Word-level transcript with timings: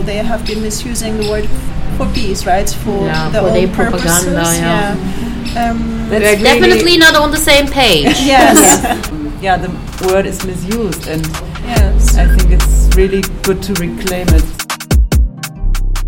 They 0.00 0.16
have 0.16 0.44
been 0.46 0.62
misusing 0.62 1.18
the 1.18 1.28
word 1.30 1.48
for 1.96 2.06
peace, 2.12 2.44
right? 2.46 2.68
For 2.68 3.04
Yeah, 3.06 3.28
their 3.28 3.42
for 3.42 3.48
own 3.48 3.54
their 3.54 3.68
purposes. 3.68 4.24
propaganda, 4.24 4.42
yeah. 4.56 4.96
yeah. 5.54 5.70
Um, 5.70 6.10
We're 6.10 6.18
really- 6.20 6.42
definitely 6.42 6.96
not 6.98 7.14
on 7.14 7.30
the 7.30 7.36
same 7.36 7.66
page. 7.68 8.04
yes. 8.32 8.82
yeah, 9.42 9.56
the 9.58 9.68
word 10.08 10.26
is 10.26 10.44
misused, 10.44 11.06
and 11.06 11.24
yes. 11.64 12.16
I 12.16 12.26
think 12.36 12.50
it's 12.52 12.88
really 12.96 13.20
good 13.42 13.62
to 13.62 13.72
reclaim 13.74 14.26
it. 14.30 14.44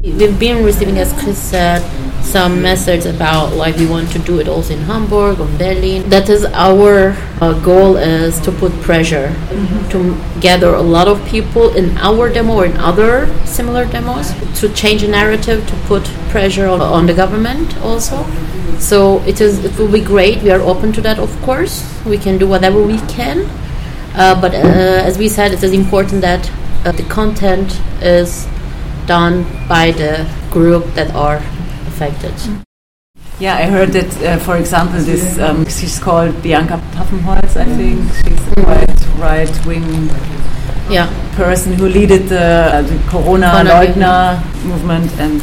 We've 0.03 0.39
been 0.41 0.65
receiving, 0.65 0.99
as 0.99 1.13
Chris 1.23 1.39
said, 1.39 1.83
some 2.25 2.63
messages 2.63 3.07
about 3.07 3.53
like 3.53 3.77
we 3.77 3.87
want 3.87 4.11
to 4.11 4.19
do 4.19 4.41
it 4.41 4.49
also 4.49 4.75
in 4.75 4.81
Hamburg 4.81 5.41
or 5.41 5.47
Berlin. 5.59 6.09
That 6.09 6.29
is 6.29 6.45
our 6.47 7.15
uh, 7.41 7.53
goal 7.61 7.97
is 7.97 8.41
to 8.41 8.51
put 8.53 8.73
pressure 8.81 9.35
to 9.91 10.17
gather 10.41 10.75
a 10.75 10.83
lot 10.83 11.07
of 11.07 11.25
people 11.27 11.75
in 11.77 11.97
our 11.99 12.29
demo 12.29 12.55
or 12.55 12.65
in 12.67 12.77
other 12.79 13.33
similar 13.45 13.85
demos 13.85 14.33
to 14.61 14.69
change 14.73 15.03
a 15.03 15.09
narrative 15.09 15.67
to 15.69 15.77
put 15.87 16.05
pressure 16.31 16.67
on, 16.67 16.81
on 16.81 17.07
the 17.07 17.15
government 17.15 17.77
also. 17.79 18.27
So 18.79 19.21
it 19.23 19.41
is 19.41 19.65
it 19.65 19.79
will 19.79 19.93
be 19.93 20.01
great. 20.01 20.43
We 20.43 20.51
are 20.51 20.61
open 20.61 20.93
to 20.95 21.01
that, 21.03 21.19
of 21.19 21.31
course. 21.43 21.85
We 22.05 22.19
can 22.19 22.39
do 22.39 22.49
whatever 22.49 22.83
we 22.83 22.99
can. 23.07 23.49
Uh, 24.15 24.41
but 24.41 24.55
uh, 24.55 24.59
as 24.59 25.19
we 25.19 25.29
said, 25.29 25.53
it 25.53 25.63
is 25.63 25.73
important 25.73 26.21
that 26.23 26.51
uh, 26.85 26.93
the 26.93 27.03
content 27.05 27.81
is 28.01 28.47
done 29.07 29.45
by 29.69 29.91
the 29.91 30.29
group 30.51 30.85
that 30.95 31.15
are 31.15 31.43
affected. 31.95 32.35
Yeah, 33.39 33.57
I 33.57 33.67
heard 33.67 33.91
that, 33.93 34.11
uh, 34.23 34.39
for 34.39 34.57
example, 34.57 35.01
this 35.01 35.39
um, 35.39 35.67
she's 35.67 35.99
called 35.99 36.35
Bianca 36.43 36.77
Paffenholz, 36.95 37.57
I 37.57 37.67
think. 37.79 37.99
She's 38.23 38.43
a 38.53 38.63
quite 38.63 38.95
right 39.19 39.55
wing 39.67 40.11
Yeah, 40.91 41.09
person 41.35 41.73
who 41.75 41.89
led 41.89 42.11
the, 42.29 42.41
uh, 42.41 42.83
the 42.83 42.99
Corona 43.11 43.51
Corona 43.51 43.71
Leugner 43.81 44.23
movement, 44.71 45.11
and 45.19 45.41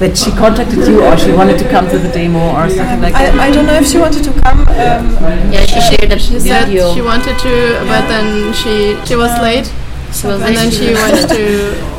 that 0.00 0.16
she 0.18 0.30
contacted 0.32 0.80
you 0.88 1.04
or 1.04 1.16
she 1.16 1.32
wanted 1.32 1.58
to 1.62 1.68
come 1.70 1.88
to 1.88 1.98
the 1.98 2.10
demo 2.10 2.42
or 2.58 2.68
something 2.68 3.00
like 3.00 3.14
that. 3.14 3.34
I, 3.34 3.48
I 3.48 3.50
don't 3.50 3.66
know 3.66 3.78
if 3.82 3.86
she 3.86 3.98
wanted 3.98 4.24
to 4.24 4.32
come. 4.42 4.60
Um, 4.60 5.52
yeah. 5.52 5.64
She 5.72 5.80
shared 5.88 6.12
a 6.12 6.18
She 6.18 6.40
said 6.40 6.68
she 6.68 7.02
wanted 7.02 7.38
to, 7.46 7.54
but 7.92 8.04
then 8.12 8.52
she 8.52 8.74
she 9.06 9.16
was 9.16 9.32
late, 9.40 9.66
She 10.12 10.26
was 10.26 10.42
and 10.42 10.56
then 10.56 10.70
she 10.70 10.92
went 10.92 11.28
to 11.30 11.40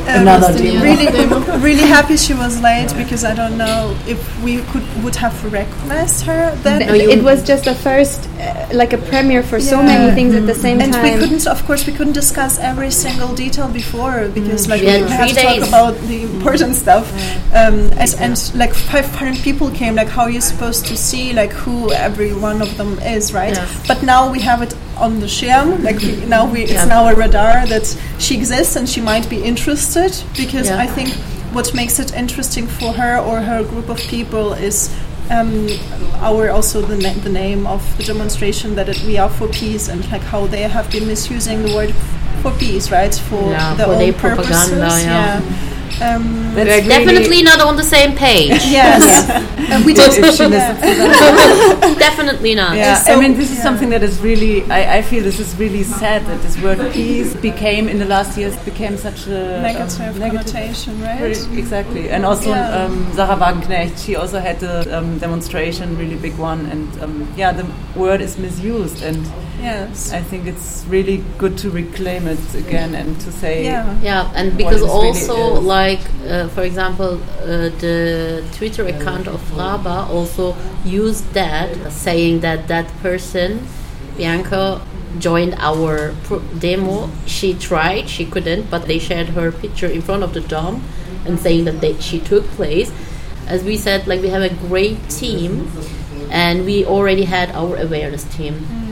Um, 0.02 0.22
Another 0.22 0.48
Palestinian 0.48 0.82
really, 0.82 1.08
really 1.60 1.88
happy 1.88 2.18
she 2.18 2.34
was 2.34 2.62
late 2.62 2.92
because 2.98 3.24
I 3.24 3.34
don't 3.36 3.58
know 3.58 3.96
if 4.08 4.20
we 4.44 4.62
could 4.72 4.84
would 5.04 5.16
have 5.16 5.36
recognized 5.52 6.24
her 6.26 6.56
then. 6.64 6.88
No, 6.88 6.94
it 6.94 7.24
was 7.24 7.46
just 7.46 7.68
a 7.68 7.76
first, 7.76 8.28
uh, 8.40 8.70
like 8.74 8.94
a 8.94 8.98
premiere 8.98 9.44
for 9.44 9.60
so 9.60 9.82
many 9.82 10.14
things 10.14 10.34
at 10.34 10.40
mm-hmm. 10.40 10.48
the 10.48 10.56
same 10.56 10.82
and 10.82 10.94
time. 10.94 11.06
And 11.06 11.14
we 11.14 11.20
couldn't, 11.20 11.48
of 11.48 11.66
course, 11.66 11.86
we 11.88 11.94
couldn't 11.94 12.14
discuss 12.14 12.60
every 12.60 12.92
single 12.92 13.34
detail 13.36 13.68
before 13.68 14.30
because, 14.30 14.66
mm. 14.66 14.70
like, 14.70 14.82
We 14.82 14.88
we, 14.88 14.94
had 14.94 15.10
have 15.10 15.20
three 15.20 15.30
to 15.30 15.36
days. 15.36 15.60
talk 15.60 15.68
about 15.68 15.94
the 16.08 16.24
mm. 16.24 16.34
important 16.36 16.76
stuff. 16.76 17.12
Mm. 17.12 17.68
Um, 17.68 18.00
and, 18.00 18.16
and 18.20 18.56
like 18.56 18.74
500 18.74 19.38
people 19.44 19.70
came. 19.72 19.96
Like, 19.96 20.10
how 20.10 20.24
are 20.24 20.32
you 20.32 20.42
supposed 20.42 20.86
to 20.88 20.98
see 20.98 21.34
like 21.34 21.52
who 21.52 21.92
every 21.92 22.34
one 22.34 22.62
of 22.62 22.78
them 22.78 23.00
is, 23.00 23.34
right? 23.34 23.56
Yeah. 23.56 23.68
But 23.88 24.04
now 24.04 24.32
we 24.32 24.40
have 24.42 24.62
it 24.62 24.74
on 25.02 25.20
the 25.20 25.28
Schirm. 25.28 25.84
Like 25.84 25.98
we, 26.00 26.16
now 26.26 26.46
we, 26.50 26.64
it's 26.64 26.86
now 26.88 27.08
a 27.08 27.16
radar 27.16 27.66
that 27.68 27.86
she 28.20 28.36
exists 28.36 28.76
and 28.76 28.88
she 28.88 29.02
might 29.02 29.28
be 29.30 29.44
interested 29.44 30.12
because 30.38 30.68
Yeah. 30.70 30.78
I 30.86 30.88
think 30.88 31.10
what 31.56 31.74
makes 31.74 32.00
it 32.00 32.14
interesting 32.16 32.68
for 32.68 32.94
her 32.94 33.18
or 33.18 33.42
her 33.42 33.64
group 33.64 33.90
of 33.90 33.98
people 33.98 34.54
is 34.54 34.90
um, 35.30 35.68
our 36.22 36.50
also 36.50 36.82
the, 36.82 36.98
na- 36.98 37.20
the 37.24 37.30
name 37.30 37.66
of 37.68 37.82
the 37.98 38.04
demonstration 38.04 38.76
that 38.76 38.88
it, 38.90 39.02
we 39.04 39.18
are 39.18 39.30
for 39.30 39.48
peace 39.48 39.90
and 39.90 40.00
like 40.12 40.22
how 40.24 40.46
they 40.48 40.62
have 40.64 40.90
been 40.92 41.08
misusing 41.08 41.64
the 41.64 41.74
word 41.76 41.94
for 42.42 42.52
peace, 42.58 42.92
right? 42.92 43.14
For 43.30 43.42
Yeah, 43.52 43.74
their 43.76 43.86
for 43.88 43.94
own 43.94 44.00
their 44.00 44.14
purposes. 44.14 44.70
propaganda, 44.70 44.88
yeah. 45.04 45.42
Um, 46.02 46.56
That's 46.56 46.56
We're 46.56 46.66
really- 46.66 46.88
definitely 46.88 47.44
not 47.44 47.60
on 47.62 47.76
the 47.76 47.84
same 47.84 48.16
page. 48.16 48.50
yes, 48.80 49.30
and 49.72 49.86
we 49.86 49.94
did. 49.94 50.12
if 51.82 51.88
she 51.88 51.94
yeah. 51.94 52.00
definitely 52.00 52.56
not. 52.56 52.78
Yeah, 52.78 52.96
So- 52.96 53.14
I 53.14 53.20
mean, 53.20 53.36
this 53.36 53.52
is 53.52 53.62
something 53.62 53.90
that 53.90 54.04
is 54.04 54.20
really, 54.22 54.64
I, 54.72 54.98
I 54.98 55.02
feel 55.02 55.24
this 55.24 55.40
is 55.40 55.56
really 55.58 55.84
sad 55.84 56.26
that 56.26 56.42
this 56.42 56.58
word 56.62 56.80
peace 56.94 57.34
became, 57.36 57.90
in 57.90 58.00
the 58.00 58.06
last 58.06 58.38
years, 58.38 58.56
became 58.60 58.98
such 58.98 59.28
a 59.28 59.58
um, 59.58 59.64
Negative 59.64 60.20
connotation, 60.20 61.02
right? 61.02 61.20
Very- 61.20 61.60
Exactly, 61.60 62.10
and 62.10 62.26
also 62.26 62.50
Yeah. 62.50 62.86
um, 62.86 63.12
Sahra 63.14 63.36
Wagenknecht, 63.38 64.06
she 64.06 64.16
also 64.16 64.40
had 64.40 64.62
a 64.64 64.98
um, 64.98 65.18
demonstration, 65.20 65.98
really 65.98 66.16
big 66.16 66.38
one, 66.38 66.66
and 66.68 66.88
um, 67.04 67.28
yeah, 67.38 67.52
the 67.52 67.66
word 67.96 68.22
is 68.22 68.38
misused, 68.38 69.04
and 69.04 69.26
Yes. 69.62 70.12
I 70.12 70.22
think 70.22 70.48
it's 70.48 70.84
really 70.90 71.24
good 71.38 71.56
to 71.60 71.70
reclaim 71.70 72.28
it 72.28 72.56
again 72.56 72.96
and 72.96 73.20
to 73.22 73.32
say, 73.32 73.64
Yeah. 73.64 73.96
Yeah, 74.02 74.32
and 74.34 74.58
because 74.58 74.82
it 74.82 74.86
really 74.86 75.08
also, 75.10 75.62
like, 75.62 76.00
uh, 76.28 76.48
for 76.50 76.64
example, 76.64 77.22
uh, 77.44 77.70
the 77.80 78.44
Twitter 78.54 78.88
account 78.88 79.28
of 79.28 79.40
Raba 79.52 80.10
also 80.10 80.56
used 80.84 81.32
that, 81.34 81.71
saying 81.92 82.42
that 82.42 82.68
that 82.68 82.88
person, 83.02 83.68
Bianca, 84.18 84.82
joined 85.20 85.56
our 85.58 86.14
demo. 86.58 87.10
She 87.26 87.54
tried, 87.54 88.10
she 88.10 88.26
couldn't, 88.26 88.70
but 88.70 88.86
they 88.86 89.00
shared 89.00 89.30
her 89.30 89.52
picture 89.52 89.88
in 89.88 90.02
front 90.02 90.24
of 90.24 90.34
the 90.34 90.42
dome 90.42 90.84
and 91.26 91.40
saying 91.40 91.66
that 91.66 91.82
they, 91.82 92.00
she 92.00 92.20
took 92.20 92.46
place. 92.56 92.92
As 93.48 93.64
we 93.64 93.78
said, 93.78 94.08
like, 94.08 94.22
we 94.22 94.30
have 94.30 94.42
a 94.42 94.54
great 94.68 95.10
team, 95.10 95.70
and 96.32 96.66
we 96.66 96.86
already 96.86 97.26
had 97.26 97.52
our 97.52 97.76
awareness 97.76 98.24
team. 98.24 98.54
Mm. 98.56 98.91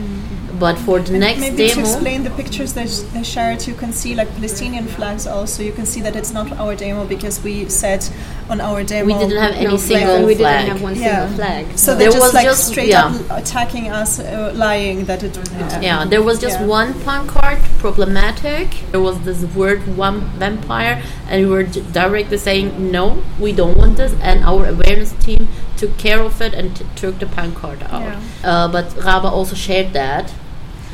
But 0.60 0.76
for 0.86 1.00
the 1.00 1.12
And 1.12 1.20
next 1.20 1.40
maybe 1.40 1.68
to 1.70 1.80
explain 1.80 2.22
the 2.22 2.30
pictures 2.40 2.74
they, 2.74 2.86
sh- 2.86 3.00
they 3.14 3.22
shared, 3.22 3.66
you 3.66 3.74
can 3.82 3.92
see 4.00 4.14
like 4.14 4.28
Palestinian 4.34 4.86
flags 4.96 5.26
also. 5.26 5.62
You 5.62 5.72
can 5.72 5.86
see 5.86 6.00
that 6.06 6.14
it's 6.20 6.32
not 6.38 6.52
our 6.62 6.74
demo 6.76 7.06
because 7.14 7.42
we 7.42 7.54
said 7.68 8.04
on 8.50 8.60
our 8.60 8.82
demo 8.84 9.06
we 9.06 9.14
didn't 9.22 9.40
have 9.46 9.52
any 9.54 9.64
no 9.64 9.78
flag, 9.78 9.88
single 10.00 10.14
and 10.16 10.26
we 10.26 10.34
didn't 10.34 10.66
have 10.72 10.82
one 10.82 10.94
Yeah. 10.96 11.08
single 11.08 11.36
flag. 11.38 11.66
So 11.78 11.90
There 11.90 11.98
they're 11.98 12.12
just 12.18 12.22
was 12.26 12.34
like 12.34 12.44
just- 12.50 12.68
straight 12.68 12.88
yeah. 12.90 13.06
up 13.06 13.38
attacking 13.40 13.86
us, 14.00 14.18
uh, 14.20 14.52
lying 14.54 15.06
that 15.06 15.22
it. 15.22 15.36
it 15.38 15.82
Yeah, 15.82 16.04
there 16.04 16.22
was 16.22 16.38
just 16.46 16.58
Yeah. 16.60 16.66
one 16.78 16.92
pancart 17.06 17.60
problematic. 17.78 18.68
There 18.92 19.00
was 19.08 19.16
this 19.20 19.40
word 19.56 19.80
one 19.96 20.18
vampire, 20.38 21.02
and 21.28 21.36
we 21.44 21.48
were 21.54 21.64
directly 22.00 22.36
saying 22.48 22.66
no, 22.98 23.04
we 23.38 23.50
don't 23.52 23.76
want 23.78 23.96
this, 23.96 24.12
and 24.20 24.44
our 24.44 24.66
awareness 24.74 25.12
team 25.24 25.48
took 25.80 25.96
care 25.96 26.20
of 26.20 26.42
it 26.42 26.52
and 26.52 26.76
t- 26.76 26.84
took 26.96 27.18
the 27.18 27.26
pancart 27.26 27.80
out. 27.90 28.02
Yeah. 28.02 28.20
Uh, 28.50 28.68
but 28.68 28.86
Raba 29.08 29.30
also 29.38 29.54
shared 29.56 29.92
that. 29.94 30.32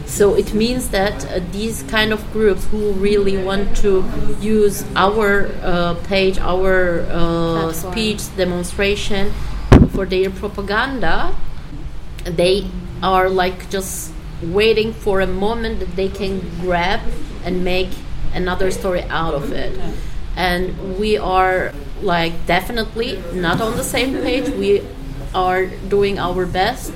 So 0.07 0.35
it 0.35 0.55
means 0.55 0.89
that 0.91 1.25
uh, 1.27 1.41
these 1.53 1.83
kind 1.85 2.13
of 2.13 2.21
groups 2.33 2.65
who 2.67 2.93
really 2.93 3.37
want 3.37 3.77
to 3.79 4.05
use 4.41 4.85
our 4.95 5.51
uh, 5.63 5.95
page, 6.05 6.39
our 6.39 7.01
uh, 7.11 7.73
speech 7.73 8.23
demonstration 8.37 9.33
for 9.91 10.07
their 10.07 10.31
propaganda, 10.31 11.35
they 12.25 12.67
are 13.03 13.29
like 13.29 13.69
just 13.71 14.13
waiting 14.43 14.93
for 14.93 15.21
a 15.21 15.27
moment 15.27 15.81
that 15.81 15.97
they 15.97 16.09
can 16.09 16.41
grab 16.61 17.01
and 17.45 17.65
make 17.65 17.89
another 18.35 18.71
story 18.71 19.03
out 19.05 19.35
of 19.35 19.53
it. 19.53 19.79
And 20.37 20.99
we 20.99 21.17
are 21.17 21.73
like 22.03 22.47
definitely 22.47 23.23
not 23.33 23.61
on 23.61 23.77
the 23.77 23.85
same 23.85 24.13
page. 24.23 24.49
We 24.51 24.83
are 25.35 25.67
doing 25.67 26.19
our 26.19 26.47
best 26.47 26.93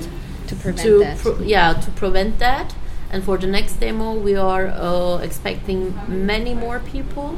to 0.47 0.55
prevent 0.55 0.87
to 0.87 0.99
that. 0.99 1.17
pro- 1.19 1.39
yeah 1.39 1.73
to 1.73 1.91
prevent 1.91 2.39
that. 2.39 2.73
And 3.11 3.23
for 3.23 3.37
the 3.37 3.47
next 3.47 3.73
demo, 3.79 4.13
we 4.13 4.35
are 4.35 4.67
uh, 4.67 5.17
expecting 5.17 5.93
many 6.07 6.53
more 6.53 6.79
people, 6.79 7.37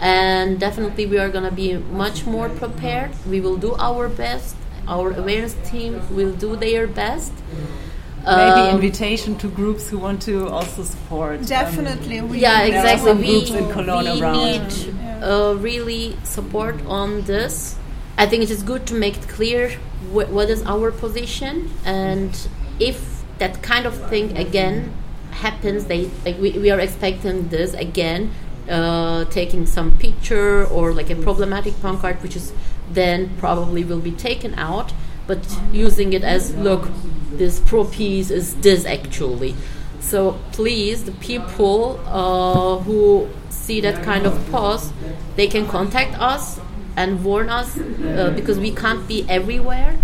and 0.00 0.58
definitely 0.60 1.06
we 1.06 1.18
are 1.18 1.28
gonna 1.28 1.50
be 1.50 1.76
much 1.76 2.24
more 2.26 2.48
prepared. 2.48 3.10
We 3.26 3.40
will 3.40 3.56
do 3.56 3.74
our 3.78 4.08
best. 4.08 4.54
Our 4.86 5.12
awareness 5.12 5.56
team 5.64 6.00
will 6.14 6.32
do 6.32 6.56
their 6.56 6.86
best. 6.86 7.32
maybe 8.24 8.60
Um, 8.68 8.74
invitation 8.76 9.34
to 9.38 9.48
groups 9.48 9.88
who 9.88 9.98
want 9.98 10.20
to 10.22 10.48
also 10.48 10.82
support. 10.84 11.38
um, 11.40 11.44
Definitely, 11.46 12.20
we 12.20 12.38
yeah, 12.38 12.62
exactly. 12.62 13.12
We, 13.14 13.26
groups 13.26 13.50
in 13.50 13.68
Cologne 13.72 14.04
we 14.14 14.20
around. 14.20 14.36
need 14.36 14.94
uh, 15.22 15.54
really 15.58 16.16
support 16.22 16.76
on 16.86 17.22
this. 17.22 17.76
I 18.18 18.26
think 18.26 18.42
it 18.42 18.50
is 18.50 18.62
good 18.62 18.86
to 18.86 18.94
make 18.94 19.16
it 19.16 19.26
clear 19.28 19.70
wh- 20.12 20.30
what 20.32 20.48
is 20.50 20.62
our 20.66 20.90
position, 20.92 21.70
and 21.84 22.30
if 22.78 23.19
that 23.40 23.62
kind 23.62 23.86
of 23.86 24.08
thing 24.08 24.36
again 24.36 24.92
happens, 25.32 25.86
they 25.86 26.08
like 26.24 26.38
we, 26.38 26.52
we 26.52 26.70
are 26.70 26.78
expecting 26.78 27.48
this 27.48 27.74
again, 27.74 28.30
uh, 28.68 29.24
taking 29.24 29.66
some 29.66 29.90
picture 29.98 30.66
or 30.66 30.92
like 30.92 31.10
a 31.10 31.16
problematic 31.16 31.74
pancart, 31.82 32.22
which 32.22 32.36
is 32.36 32.52
then 32.92 33.30
probably 33.38 33.82
will 33.82 34.00
be 34.00 34.12
taken 34.12 34.54
out, 34.54 34.92
but 35.26 35.38
using 35.72 36.12
it 36.12 36.22
as 36.22 36.54
look, 36.56 36.88
this 37.32 37.60
pro 37.60 37.84
peace 37.84 38.30
is 38.30 38.54
this 38.56 38.84
actually. 38.84 39.54
So 40.00 40.38
please, 40.52 41.04
the 41.04 41.12
people 41.12 42.00
uh, 42.06 42.78
who 42.78 43.28
see 43.48 43.80
that 43.80 44.02
kind 44.02 44.26
of 44.26 44.34
post, 44.50 44.92
they 45.36 45.46
can 45.46 45.66
contact 45.66 46.18
us 46.20 46.60
and 46.96 47.24
warn 47.24 47.48
us 47.48 47.78
uh, 47.78 48.32
because 48.34 48.58
we 48.58 48.72
can't 48.72 49.06
be 49.06 49.24
everywhere. 49.28 49.98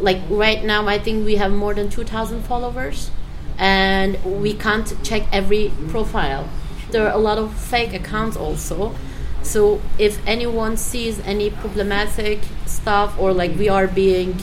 Like 0.00 0.20
right 0.28 0.64
now, 0.64 0.86
I 0.86 0.98
think 0.98 1.24
we 1.24 1.36
have 1.36 1.52
more 1.52 1.74
than 1.74 1.88
2,000 1.88 2.42
followers, 2.42 3.10
and 3.58 4.22
we 4.24 4.54
can't 4.54 4.92
check 5.02 5.22
every 5.32 5.72
profile. 5.88 6.48
There 6.90 7.06
are 7.06 7.12
a 7.12 7.18
lot 7.18 7.38
of 7.38 7.54
fake 7.54 7.92
accounts 7.92 8.36
also. 8.36 8.94
So 9.42 9.80
if 9.98 10.18
anyone 10.26 10.76
sees 10.76 11.20
any 11.20 11.50
problematic 11.50 12.40
stuff 12.66 13.18
or 13.18 13.32
like 13.32 13.56
we 13.56 13.68
are 13.68 13.86
being 13.86 14.38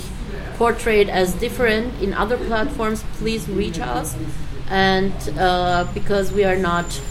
portrayed 0.56 1.10
as 1.10 1.33
different 1.33 2.01
in 2.01 2.13
other 2.13 2.38
platforms, 2.38 3.04
please 3.13 3.50
reach 3.50 3.80
us. 3.80 4.16
And 4.69 5.13
uh, 5.38 5.88
because 5.94 6.31
we 6.31 6.44
are 6.44 6.56
not, 6.56 7.01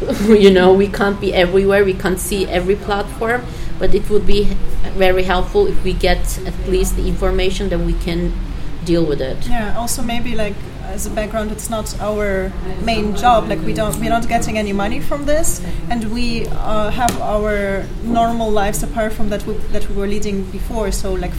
you 0.28 0.50
know, 0.50 0.72
we 0.72 0.86
can't 0.86 1.20
be 1.20 1.34
everywhere, 1.34 1.84
we 1.84 1.94
can't 1.94 2.20
see 2.20 2.46
every 2.46 2.76
platform, 2.76 3.44
but 3.78 3.94
it 3.94 4.08
would 4.10 4.26
be 4.26 4.44
very 4.96 5.22
helpful 5.22 5.66
if 5.66 5.82
we 5.84 5.92
get 5.92 6.38
at 6.46 6.68
least 6.68 6.96
the 6.96 7.06
information 7.06 7.68
that 7.68 7.78
we 7.80 7.92
can 7.94 8.32
deal 8.84 9.04
with 9.04 9.20
it. 9.20 9.46
Yeah. 9.48 9.76
Also, 9.78 10.02
maybe 10.02 10.34
like 10.34 10.54
as 10.82 11.06
a 11.06 11.10
background, 11.10 11.52
it's 11.52 11.68
not 11.70 11.98
our 12.00 12.52
main 12.82 13.14
job. 13.14 13.48
Like 13.48 13.60
we 13.60 13.74
don't, 13.74 13.96
we're 14.00 14.10
not 14.10 14.26
getting 14.28 14.56
any 14.58 14.72
money 14.72 15.00
from 15.00 15.26
this, 15.26 15.60
and 15.90 16.04
we 16.10 16.46
uh, 16.46 16.90
have 16.90 17.20
our 17.20 17.84
normal 18.02 18.50
lives 18.50 18.82
apart 18.82 19.12
from 19.12 19.28
that 19.28 19.46
we, 19.46 19.54
that 19.72 19.88
we 19.88 19.94
were 19.94 20.06
leading 20.06 20.44
before. 20.50 20.90
So 20.92 21.12
like. 21.14 21.32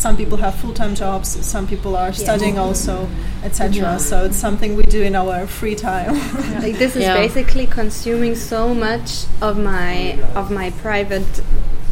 Some 0.00 0.16
people 0.16 0.38
have 0.38 0.54
full-time 0.54 0.94
jobs. 0.94 1.28
Some 1.54 1.66
people 1.66 1.94
are 1.94 2.10
studying 2.14 2.58
also, 2.58 3.06
etc. 3.44 3.74
Yeah. 3.76 3.96
So 3.98 4.24
it's 4.24 4.36
something 4.46 4.74
we 4.74 4.84
do 4.84 5.02
in 5.02 5.14
our 5.14 5.46
free 5.46 5.74
time. 5.74 6.14
like 6.62 6.78
this 6.78 6.96
is 6.96 7.02
Yeah. 7.02 7.16
basically 7.24 7.66
consuming 7.66 8.34
so 8.34 8.72
much 8.74 9.08
of 9.42 9.58
my 9.58 10.18
of 10.34 10.50
my 10.50 10.70
private 10.86 11.28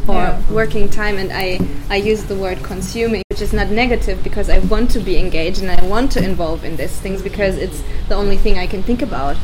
or 0.07 0.15
Yeah. 0.15 0.39
working 0.49 0.89
time 0.89 1.15
and 1.21 1.29
I, 1.31 1.59
I 1.95 1.97
use 2.11 2.23
the 2.23 2.35
word 2.45 2.57
consuming 2.63 3.21
which 3.29 3.41
is 3.47 3.53
not 3.53 3.67
negative 3.69 4.17
because 4.23 4.49
I 4.49 4.57
want 4.73 4.89
to 4.95 4.99
be 4.99 5.15
engaged 5.25 5.61
and 5.61 5.69
I 5.69 5.79
want 5.85 6.11
to 6.13 6.19
involve 6.31 6.65
in 6.65 6.77
these 6.77 6.95
things 7.03 7.21
because 7.21 7.53
it's 7.65 7.79
the 8.07 8.15
only 8.15 8.37
thing 8.37 8.57
I 8.57 8.65
can 8.65 8.81
think 8.81 9.01
about 9.03 9.35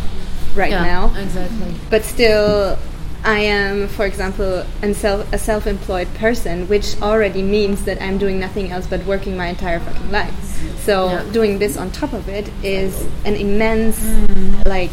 right 0.56 0.72
Yeah, 0.72 0.84
now 0.96 1.04
exactly. 1.26 1.72
but 1.92 2.02
still 2.04 2.80
I 3.25 3.39
am 3.39 3.88
for 3.88 4.06
example 4.06 4.63
an 4.83 4.94
self, 4.94 5.31
a 5.33 5.38
self-employed 5.38 6.13
person 6.16 6.68
which 6.68 6.88
already 7.01 7.42
means 7.42 7.83
that 7.86 8.01
I'm 8.01 8.18
doing 8.18 8.39
nothing 8.39 8.72
else 8.72 8.86
but 8.88 9.04
working 9.06 9.36
my 9.36 9.48
entire 9.48 9.80
fucking 9.80 10.12
life 10.12 10.33
so 10.88 11.10
Yeah. 11.10 11.24
doing 11.31 11.57
this 11.60 11.75
on 11.77 11.89
top 11.92 12.13
of 12.13 12.30
it 12.30 12.48
is 12.63 12.94
an 13.25 13.36
immense 13.36 13.98
like 14.66 14.92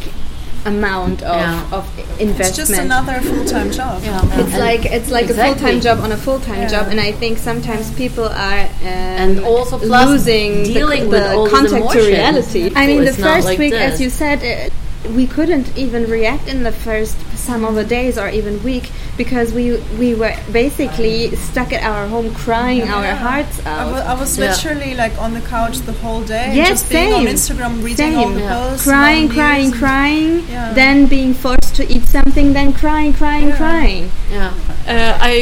amount 0.65 1.23
of, 1.23 1.37
Yeah. 1.37 1.65
of 1.73 1.85
it's 2.21 2.57
just 2.57 2.71
another 2.73 3.21
full-time 3.21 3.71
job. 3.73 4.01
Yeah. 4.05 4.23
it's 4.41 4.53
And- 4.55 4.59
like 4.61 4.85
it's 4.87 5.11
like 5.11 5.29
a 5.29 5.35
full-time 5.35 5.81
job 5.81 6.01
on 6.01 6.13
a 6.13 6.17
full-time 6.17 6.63
Yeah. 6.63 6.69
job 6.75 6.87
and 6.93 7.01
i 7.01 7.11
think 7.13 7.37
sometimes 7.39 7.91
people 8.03 8.27
are 8.49 8.61
um, 8.61 9.23
And 9.23 9.41
also 9.45 9.77
losing 9.79 10.63
dealing 10.63 11.05
the, 11.05 11.09
with 11.11 11.27
all 11.33 11.45
these 11.45 11.53
contact 11.55 11.75
to 11.75 11.99
emotions. 11.99 12.07
reality 12.07 12.65
i 12.77 12.87
So 12.87 12.87
mean 12.87 13.05
the 13.05 13.13
first 13.13 13.47
like 13.49 13.59
week 13.59 13.73
this. 13.73 13.95
as 13.95 14.01
you 14.01 14.09
said 14.09 14.39
uh, 14.45 14.71
we 15.17 15.27
couldn't 15.27 15.77
even 15.77 16.09
react 16.09 16.47
in 16.49 16.63
the 16.63 16.73
first 16.73 17.17
some 17.37 17.65
of 17.65 17.75
the 17.75 17.85
days 17.85 18.17
or 18.17 18.29
even 18.29 18.63
week 18.63 18.91
because 19.17 19.53
we 19.53 19.77
we 19.99 20.15
were 20.15 20.35
basically 20.53 21.35
stuck 21.35 21.73
at 21.73 21.83
our 21.83 22.07
home 22.09 22.33
crying 22.35 22.83
our 22.89 23.15
hearts 23.15 23.57
out 23.67 23.91
wa- 23.93 23.99
I 23.99 24.15
was 24.15 24.39
Yeah. 24.39 24.51
literally 24.51 24.95
like 24.95 25.15
on 25.21 25.35
the 25.35 25.41
couch 25.41 25.79
the 25.91 25.93
whole 25.93 26.23
day, 26.23 26.53
Yes, 26.55 26.69
just 26.69 26.89
being 26.91 27.13
on. 27.13 27.27
Instagram, 27.27 27.83
reading 27.83 28.17
all 28.17 28.31
the 28.31 28.41
Yeah. 28.41 28.55
posts, 28.55 28.85
crying 28.87 29.29
crying 29.29 29.73
crying 29.73 30.45
Yeah. 30.49 30.73
then 30.73 31.07
being 31.07 31.35
forced 31.35 31.75
to 31.77 31.83
eat 31.95 32.07
something 32.07 32.53
then 32.53 32.73
crying 32.73 33.13
crying 33.13 33.49
Yeah. 33.49 33.57
crying 33.57 34.05
Yeah. 34.31 34.51
Uh, 34.87 35.19
I 35.33 35.35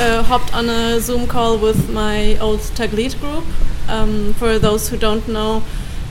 uh, 0.00 0.22
hopped 0.22 0.54
on 0.54 0.68
a 0.68 1.00
Zoom 1.00 1.26
call 1.26 1.56
with 1.58 1.80
my 1.90 2.36
old 2.40 2.60
Taglit 2.76 3.14
group. 3.20 3.44
Um, 3.88 4.34
for 4.38 4.58
those 4.58 4.88
who 4.88 4.96
don't 4.96 5.26
know, 5.28 5.62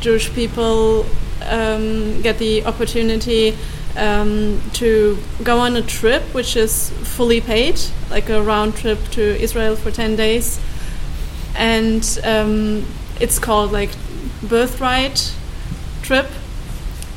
Jewish 0.01 0.27
people 0.33 1.05
um, 1.49 2.21
get 2.21 2.37
the 2.37 2.65
opportunity 2.65 3.57
um, 3.97 4.61
to 4.73 5.17
go 5.43 5.59
on 5.59 5.75
a 5.75 5.81
trip 5.81 6.23
which 6.33 6.55
is 6.55 6.89
fully 6.89 7.41
paid, 7.41 7.79
like 8.09 8.29
a 8.29 8.41
round 8.41 8.75
trip 8.75 8.99
to 9.11 9.21
Israel 9.41 9.75
for 9.75 9.91
10 9.91 10.15
days. 10.15 10.59
And 11.55 12.19
um, 12.23 12.85
it's 13.19 13.39
called 13.39 13.71
like 13.71 13.91
Birthright 14.43 15.33
Trip. 16.01 16.27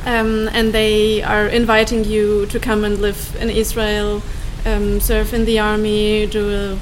Um, 0.05 0.49
and 0.53 0.73
they 0.73 1.23
are 1.23 1.47
inviting 1.47 2.05
you 2.05 2.44
to 2.47 2.61
come 2.61 2.85
and 2.85 2.99
live 2.99 3.35
in 3.41 3.49
Israel, 3.49 4.23
um, 4.67 5.00
serve 5.00 5.32
in 5.32 5.47
the 5.47 5.59
army, 5.59 6.26
do 6.26 6.50
a 6.50 6.79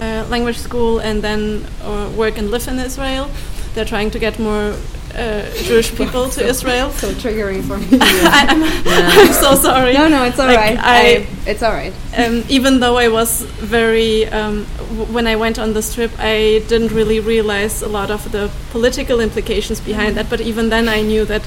uh, 0.00 0.26
language 0.28 0.58
school, 0.58 0.98
and 0.98 1.22
then 1.22 1.64
uh, 1.82 2.10
work 2.16 2.36
and 2.36 2.50
live 2.50 2.66
in 2.66 2.80
Israel. 2.80 3.30
They're 3.74 3.84
trying 3.84 4.10
to 4.10 4.18
get 4.18 4.40
more 4.40 4.74
uh, 5.16 5.42
Jewish 5.68 5.94
people 5.94 6.28
to 6.30 6.44
Israel. 6.44 6.90
so 6.90 7.08
triggering 7.12 7.62
for 7.62 7.78
me 7.82 7.86
I, 8.00 8.46
I'm, 8.48 8.62
I'm 9.28 9.32
so 9.32 9.54
sorry. 9.54 9.92
no 9.94 10.08
no 10.08 10.24
it's 10.24 10.38
all 10.38 10.46
Like, 10.46 10.56
right. 10.58 10.78
I- 10.80 11.26
it's 11.46 11.62
all 11.62 11.72
right 11.72 11.92
um, 12.16 12.42
even 12.48 12.80
though 12.80 12.96
I 12.96 13.08
was 13.08 13.42
very, 13.76 14.26
um, 14.26 14.66
w- 14.90 15.12
when 15.16 15.26
I 15.26 15.34
went 15.36 15.58
on 15.58 15.72
this 15.72 15.94
trip, 15.94 16.12
I 16.18 16.62
didn't 16.68 16.92
really 16.92 17.18
realize 17.20 17.82
a 17.82 17.88
lot 17.88 18.10
of 18.10 18.30
the 18.30 18.50
political 18.70 19.18
implications 19.20 19.80
behind 19.80 20.16
that. 20.16 20.30
But 20.30 20.40
even 20.40 20.68
then, 20.70 20.88
I 20.88 21.02
knew 21.02 21.24
that 21.24 21.42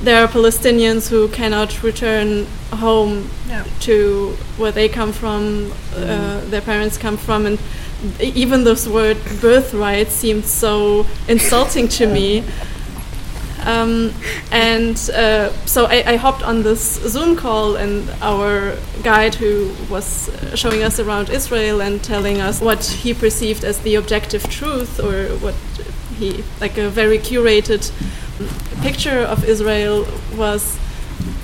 there 0.00 0.22
are 0.22 0.28
Palestinians 0.28 1.08
who 1.08 1.26
cannot 1.28 1.82
return 1.82 2.46
home 2.72 3.28
Yeah. 3.48 3.64
to 3.80 4.36
where 4.58 4.70
they 4.72 4.88
come 4.88 5.12
from, 5.12 5.72
uh, 5.96 6.40
their 6.52 6.60
parents 6.60 6.96
come 6.98 7.16
from, 7.16 7.46
and 7.46 7.58
even 8.20 8.64
this 8.64 8.86
word 8.86 9.18
birthright 9.40 10.08
seemed 10.08 10.44
so 10.44 11.06
insulting 11.28 11.88
to 11.88 12.06
me. 12.06 12.44
Um, 13.64 14.12
and 14.50 14.96
uh, 15.14 15.50
so 15.64 15.86
I, 15.86 16.12
I 16.12 16.16
hopped 16.16 16.42
on 16.42 16.62
this 16.62 17.00
Zoom 17.08 17.34
call, 17.34 17.76
and 17.76 18.10
our 18.20 18.76
guide, 19.02 19.34
who 19.34 19.74
was 19.88 20.28
uh, 20.28 20.54
showing 20.54 20.82
us 20.82 21.00
around 21.00 21.30
Israel 21.30 21.80
and 21.80 22.02
telling 22.04 22.42
us 22.42 22.60
what 22.60 22.84
he 22.84 23.14
perceived 23.14 23.64
as 23.64 23.78
the 23.80 23.94
objective 23.94 24.42
truth, 24.50 25.00
or 25.00 25.28
what 25.38 25.54
he 26.18 26.44
like 26.60 26.76
a 26.76 26.88
very 26.90 27.18
curated 27.18 27.90
picture 28.82 29.20
of 29.20 29.44
Israel 29.44 30.06
was. 30.36 30.78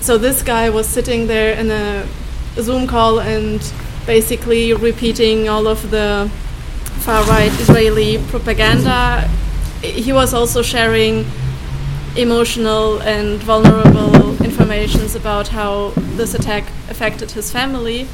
So 0.00 0.18
this 0.18 0.42
guy 0.42 0.68
was 0.68 0.86
sitting 0.86 1.26
there 1.26 1.54
in 1.54 1.70
a 1.70 2.06
Zoom 2.60 2.86
call 2.86 3.20
and 3.20 3.60
basically 4.06 4.74
repeating 4.74 5.48
all 5.48 5.66
of 5.66 5.90
the 5.90 6.30
far 7.00 7.24
right 7.24 7.50
Israeli 7.60 8.18
propaganda. 8.28 9.26
He 9.82 10.12
was 10.12 10.34
also 10.34 10.60
sharing 10.60 11.24
emotional 12.16 13.00
and 13.02 13.40
vulnerable 13.42 14.42
informations 14.44 15.14
about 15.14 15.48
how 15.48 15.92
this 16.18 16.34
attack 16.34 16.64
affected 16.90 17.30
his 17.30 17.50
family 17.50 18.06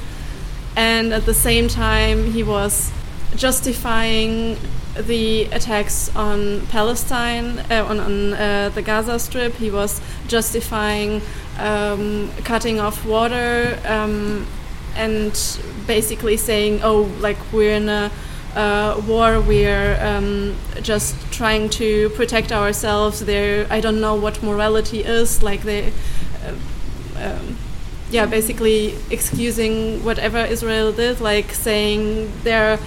and 0.76 1.12
at 1.12 1.24
the 1.24 1.34
same 1.34 1.66
time 1.66 2.30
he 2.32 2.42
was 2.42 2.92
justifying 3.34 4.56
the 4.94 5.44
attacks 5.46 6.14
on 6.14 6.64
Palestine, 6.68 7.58
uh, 7.70 7.84
on, 7.88 7.98
on 7.98 8.32
uh, 8.34 8.70
the 8.74 8.82
Gaza 8.82 9.18
Strip. 9.18 9.54
He 9.54 9.70
was 9.70 10.00
justifying 10.28 11.20
um, 11.58 12.30
cutting 12.44 12.78
off 12.78 13.04
water 13.04 13.78
um, 13.84 14.46
and 14.94 15.32
basically 15.86 16.36
saying, 16.36 16.80
"Oh, 16.82 17.02
like 17.20 17.36
we're 17.52 17.72
in 17.74 17.88
a 17.88 18.10
uh, 18.56 19.00
war. 19.06 19.40
We're 19.40 19.96
um, 20.00 20.56
just 20.82 21.14
trying 21.30 21.68
to 21.80 22.10
protect 22.10 22.50
ourselves." 22.50 23.20
There, 23.20 23.66
I 23.70 23.80
don't 23.80 24.00
know 24.00 24.16
what 24.16 24.42
morality 24.42 25.04
is. 25.04 25.42
Like 25.42 25.62
they. 25.62 25.92
Uh, 26.44 26.54
um, 27.24 27.56
yeah, 28.10 28.24
basically 28.24 28.94
excusing 29.10 30.04
whatever 30.04 30.38
Israel 30.38 30.92
did, 30.92 31.20
like 31.20 31.52
saying 31.52 32.30
there 32.44 32.78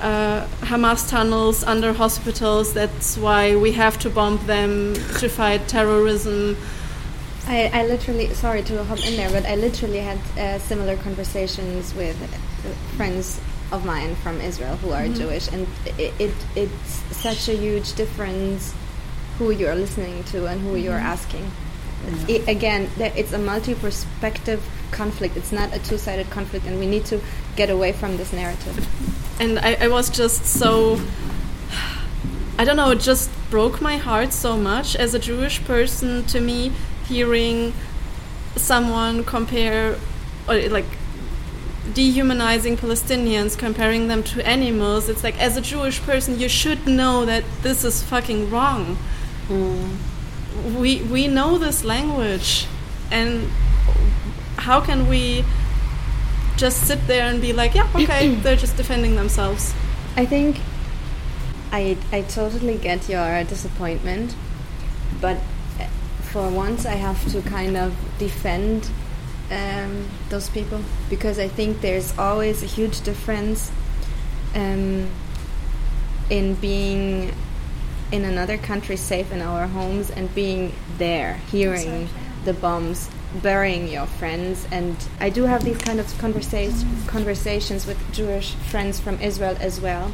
uh, 0.00 0.46
Hamas 0.60 1.08
tunnels 1.08 1.64
under 1.64 1.92
hospitals, 1.92 2.72
that's 2.72 3.16
why 3.16 3.56
we 3.56 3.72
have 3.72 3.98
to 4.00 4.10
bomb 4.10 4.38
them 4.46 4.94
to 5.18 5.28
fight 5.28 5.66
terrorism. 5.68 6.56
I, 7.46 7.70
I 7.72 7.86
literally 7.86 8.32
sorry 8.34 8.62
to 8.64 8.84
hop 8.84 9.06
in 9.06 9.16
there, 9.16 9.30
but 9.30 9.46
I 9.46 9.54
literally 9.54 10.00
had 10.00 10.18
uh, 10.38 10.58
similar 10.58 10.96
conversations 10.96 11.94
with 11.94 12.16
friends 12.96 13.40
of 13.72 13.84
mine 13.84 14.14
from 14.16 14.40
Israel 14.40 14.76
who 14.76 14.90
are 14.90 15.02
mm-hmm. 15.02 15.14
Jewish, 15.14 15.48
and 15.48 15.66
it, 15.98 16.14
it 16.20 16.34
it's 16.54 17.16
such 17.16 17.48
a 17.48 17.56
huge 17.56 17.94
difference 17.94 18.74
who 19.38 19.50
you 19.50 19.66
are 19.68 19.74
listening 19.74 20.24
to 20.24 20.46
and 20.46 20.60
who 20.60 20.76
you 20.76 20.90
are 20.90 20.98
mm-hmm. 20.98 21.06
asking. 21.06 21.50
I 22.28 22.42
again, 22.46 22.88
there, 22.96 23.12
it's 23.16 23.32
a 23.32 23.38
multi-perspective 23.38 24.62
conflict. 24.92 25.36
It's 25.36 25.50
not 25.50 25.74
a 25.74 25.78
two-sided 25.80 26.30
conflict, 26.30 26.66
and 26.66 26.78
we 26.78 26.86
need 26.86 27.04
to 27.06 27.20
get 27.56 27.68
away 27.70 27.92
from 27.92 28.16
this 28.16 28.32
narrative. 28.32 28.86
And 29.40 29.58
I, 29.58 29.74
I 29.80 29.88
was 29.88 30.10
just 30.10 30.44
so. 30.46 31.00
I 32.58 32.64
don't 32.64 32.76
know, 32.76 32.90
it 32.90 33.00
just 33.00 33.30
broke 33.50 33.82
my 33.82 33.98
heart 33.98 34.32
so 34.32 34.56
much 34.56 34.96
as 34.96 35.12
a 35.12 35.18
Jewish 35.18 35.62
person 35.64 36.24
to 36.26 36.40
me 36.40 36.72
hearing 37.06 37.74
someone 38.56 39.24
compare, 39.24 39.98
or 40.48 40.56
like 40.68 40.86
dehumanizing 41.96 42.76
Palestinians, 42.76 43.56
comparing 43.56 44.06
them 44.06 44.22
to 44.22 44.46
animals. 44.46 45.08
It's 45.08 45.24
like, 45.24 45.40
as 45.40 45.56
a 45.56 45.62
Jewish 45.62 45.98
person, 46.02 46.38
you 46.38 46.46
should 46.46 46.86
know 46.86 47.24
that 47.24 47.42
this 47.62 47.84
is 47.84 48.02
fucking 48.02 48.50
wrong. 48.50 48.98
Mm. 49.48 49.96
We, 50.78 51.00
we 51.02 51.26
know 51.26 51.56
this 51.56 51.84
language, 51.84 52.66
and 53.10 53.48
how 54.58 54.82
can 54.82 55.08
we 55.08 55.42
just 56.58 56.86
sit 56.86 57.06
there 57.06 57.26
and 57.30 57.40
be 57.40 57.54
like, 57.54 57.74
yeah, 57.74 57.88
okay, 57.94 58.34
they're 58.42 58.56
just 58.56 58.76
defending 58.76 59.16
themselves. 59.16 59.74
I 60.16 60.26
think 60.26 60.60
I 61.72 61.96
I 62.12 62.22
totally 62.22 62.76
get 62.76 63.08
your 63.08 63.42
disappointment, 63.44 64.34
but 65.20 65.38
for 66.32 66.50
once 66.50 66.84
I 66.84 66.96
have 66.96 67.20
to 67.32 67.40
kind 67.42 67.76
of 67.76 67.94
defend 68.18 68.90
um, 69.50 70.08
those 70.28 70.48
people 70.48 70.80
because 71.08 71.38
I 71.38 71.48
think 71.48 71.80
there's 71.80 72.16
always 72.18 72.62
a 72.62 72.66
huge 72.66 73.00
difference 73.02 73.70
um, 74.54 75.08
in 76.30 76.54
being 76.56 77.32
in 78.12 78.24
another 78.24 78.56
country 78.58 78.96
safe 78.96 79.32
in 79.32 79.40
our 79.42 79.66
homes 79.66 80.10
and 80.10 80.32
being 80.34 80.72
there, 80.98 81.34
hearing 81.50 82.02
Exactly. 82.02 82.08
the 82.44 82.52
bombs, 82.54 83.10
burying 83.42 83.88
your 83.88 84.06
friends. 84.06 84.66
And 84.70 84.96
I 85.20 85.28
do 85.30 85.42
have 85.44 85.64
these 85.64 85.78
kind 85.78 85.98
of 85.98 86.06
conversa- 86.18 87.06
conversations 87.08 87.86
with 87.86 87.98
Jewish 88.12 88.54
friends 88.54 89.00
from 89.00 89.20
Israel 89.20 89.56
as 89.60 89.80
well. 89.80 90.12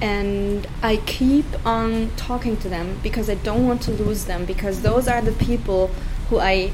And 0.00 0.66
I 0.82 0.96
keep 0.98 1.44
on 1.66 2.10
talking 2.16 2.56
to 2.58 2.68
them 2.68 2.98
because 3.02 3.28
I 3.28 3.34
don't 3.34 3.66
want 3.66 3.82
to 3.82 3.90
lose 3.90 4.24
them 4.24 4.44
because 4.44 4.82
those 4.82 5.06
are 5.08 5.20
the 5.20 5.32
people 5.32 5.88
who 6.30 6.38
I 6.38 6.72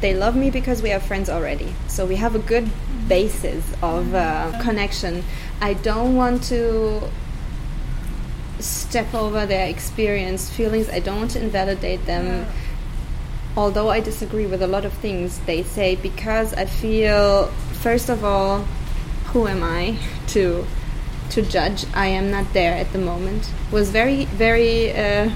they 0.00 0.14
love 0.14 0.36
me 0.36 0.50
because 0.50 0.82
we 0.82 0.92
are 0.92 1.00
friends 1.00 1.28
already. 1.30 1.74
So 1.88 2.04
we 2.06 2.16
have 2.16 2.34
a 2.34 2.38
good 2.38 2.70
basis 3.08 3.64
of 3.82 4.14
uh, 4.14 4.60
connection. 4.62 5.24
I 5.60 5.74
don't 5.74 6.16
want 6.16 6.42
to 6.44 7.08
step 8.58 9.14
over 9.14 9.46
their 9.46 9.68
experience, 9.68 10.50
feelings. 10.50 10.88
I 10.88 11.00
don't 11.00 11.18
want 11.18 11.30
to 11.32 11.42
invalidate 11.42 12.04
them. 12.06 12.46
Although 13.56 13.88
I 13.88 14.00
disagree 14.00 14.46
with 14.46 14.62
a 14.62 14.66
lot 14.66 14.84
of 14.84 14.92
things 14.92 15.38
they 15.40 15.62
say, 15.62 15.96
because 15.96 16.52
I 16.52 16.66
feel, 16.66 17.46
first 17.80 18.10
of 18.10 18.22
all, 18.22 18.60
who 19.32 19.46
am 19.46 19.62
I 19.62 19.98
to 20.28 20.66
to 21.30 21.42
judge? 21.42 21.84
I 21.94 22.06
am 22.06 22.30
not 22.30 22.52
there 22.52 22.74
at 22.74 22.92
the 22.92 22.98
moment. 22.98 23.50
Was 23.72 23.90
very 23.90 24.26
very 24.26 24.92
uh, 24.92 25.30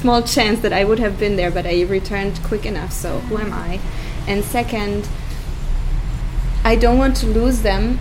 small 0.00 0.22
chance 0.22 0.60
that 0.60 0.72
I 0.72 0.84
would 0.84 0.98
have 0.98 1.18
been 1.18 1.36
there, 1.36 1.50
but 1.50 1.66
I 1.66 1.82
returned 1.82 2.40
quick 2.44 2.64
enough. 2.64 2.92
So 2.92 3.18
who 3.28 3.38
am 3.38 3.52
I? 3.52 3.80
And 4.26 4.44
second, 4.44 5.08
I 6.64 6.76
don't 6.76 6.98
want 6.98 7.16
to 7.18 7.26
lose 7.26 7.62
them 7.62 7.98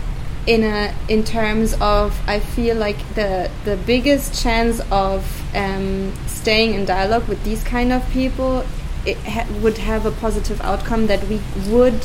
in 0.48 0.64
a 0.64 0.96
in 1.10 1.24
terms 1.24 1.74
of 1.82 2.18
I 2.28 2.40
feel 2.40 2.76
like 2.78 2.98
the 3.16 3.52
the 3.66 3.76
biggest 3.76 4.42
chance 4.42 4.80
of 4.92 5.20
um, 5.56 6.14
staying 6.26 6.74
in 6.74 6.86
dialogue 6.86 7.28
with 7.28 7.44
these 7.44 7.64
kind 7.64 7.92
of 7.92 8.10
people 8.12 8.64
it 9.06 9.18
ha 9.18 9.46
would 9.62 9.78
have 9.78 10.06
a 10.06 10.12
positive 10.12 10.60
outcome 10.62 11.08
that 11.08 11.22
we 11.28 11.42
would 11.68 12.02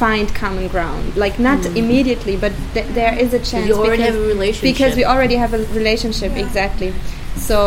find 0.00 0.34
common 0.34 0.68
ground 0.68 1.16
like 1.16 1.38
not 1.38 1.64
immediately 1.82 2.36
but 2.36 2.52
th 2.74 2.86
there 3.00 3.14
is 3.24 3.34
a 3.40 3.42
chance 3.50 3.66
you 3.68 3.74
already 3.74 4.02
have 4.02 4.14
a 4.14 4.26
relationship. 4.34 4.68
because 4.72 4.94
we 5.00 5.04
already 5.12 5.36
have 5.44 5.52
a 5.58 5.62
relationship 5.80 6.32
exactly 6.44 6.92
so 7.48 7.58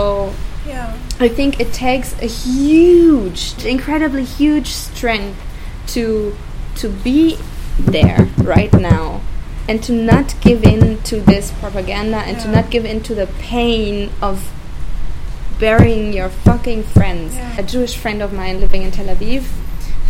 Yeah. 0.65 0.97
I 1.19 1.27
think 1.27 1.59
it 1.59 1.73
takes 1.73 2.13
a 2.21 2.27
huge, 2.27 3.63
incredibly 3.65 4.23
huge 4.23 4.67
strength 4.67 5.39
to 5.87 6.35
to 6.75 6.89
be 6.89 7.37
there 7.79 8.29
right 8.37 8.71
now 8.73 9.21
and 9.67 9.83
to 9.83 9.91
not 9.91 10.35
give 10.41 10.63
in 10.63 11.01
to 11.03 11.19
this 11.19 11.51
propaganda 11.59 12.17
and 12.17 12.39
to 12.39 12.47
not 12.47 12.69
give 12.69 12.85
in 12.85 13.01
to 13.03 13.15
the 13.15 13.27
pain 13.39 14.11
of 14.21 14.51
burying 15.59 16.13
your 16.13 16.29
fucking 16.29 16.83
friends. 16.83 17.35
Yeah. 17.35 17.59
A 17.59 17.63
Jewish 17.63 17.95
friend 17.97 18.21
of 18.21 18.33
mine 18.33 18.59
living 18.59 18.83
in 18.83 18.91
Tel 18.91 19.07
Aviv. 19.15 19.45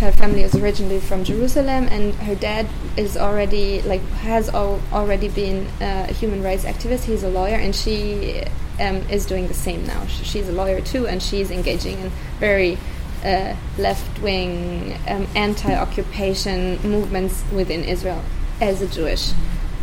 Her 0.01 0.11
family 0.11 0.41
is 0.41 0.55
originally 0.55 0.99
from 0.99 1.23
Jerusalem, 1.23 1.87
and 1.91 2.15
her 2.27 2.33
dad 2.33 2.65
is 2.97 3.15
already 3.15 3.83
like 3.83 4.01
has 4.25 4.49
al- 4.49 4.81
already 4.91 5.29
been 5.29 5.67
uh, 5.79 6.07
a 6.09 6.13
human 6.13 6.41
rights 6.41 6.65
activist. 6.65 7.03
He's 7.03 7.23
a 7.23 7.29
lawyer, 7.29 7.55
and 7.55 7.75
she 7.75 8.43
um, 8.79 8.97
is 9.09 9.27
doing 9.27 9.47
the 9.47 9.53
same 9.53 9.85
now. 9.85 10.05
Sh- 10.07 10.23
She's 10.31 10.49
a 10.49 10.51
lawyer 10.51 10.81
too, 10.81 11.05
and 11.07 11.21
she's 11.21 11.51
engaging 11.51 11.99
in 11.99 12.11
very 12.39 12.79
uh, 13.23 13.55
left-wing 13.77 14.97
um, 15.07 15.27
anti-occupation 15.35 16.79
movements 16.81 17.43
within 17.53 17.83
Israel 17.83 18.23
as 18.59 18.81
a 18.81 18.87
Jewish 18.87 19.33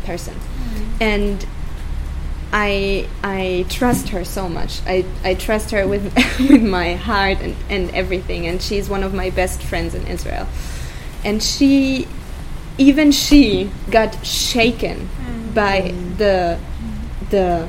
person, 0.05 0.35
and 1.01 1.47
I 2.53 3.09
I 3.23 3.67
trust 3.69 4.09
her 4.11 4.25
so 4.25 4.49
much. 4.49 4.81
I, 4.87 5.05
I 5.23 5.35
trust 5.35 5.71
her 5.73 5.87
with 5.87 6.15
with 6.51 6.63
my 6.63 6.95
heart 6.95 7.39
and, 7.41 7.57
and 7.69 7.91
everything 7.91 8.47
and 8.47 8.61
she's 8.63 8.89
one 8.89 9.03
of 9.03 9.13
my 9.13 9.31
best 9.31 9.63
friends 9.63 9.95
in 9.95 10.07
Israel. 10.07 10.47
And 11.25 11.43
she 11.43 12.09
even 12.79 13.13
she 13.13 13.71
got 13.91 14.25
shaken 14.25 15.09
mm. 15.09 15.55
by 15.55 15.93
the 16.17 16.59
the 17.31 17.69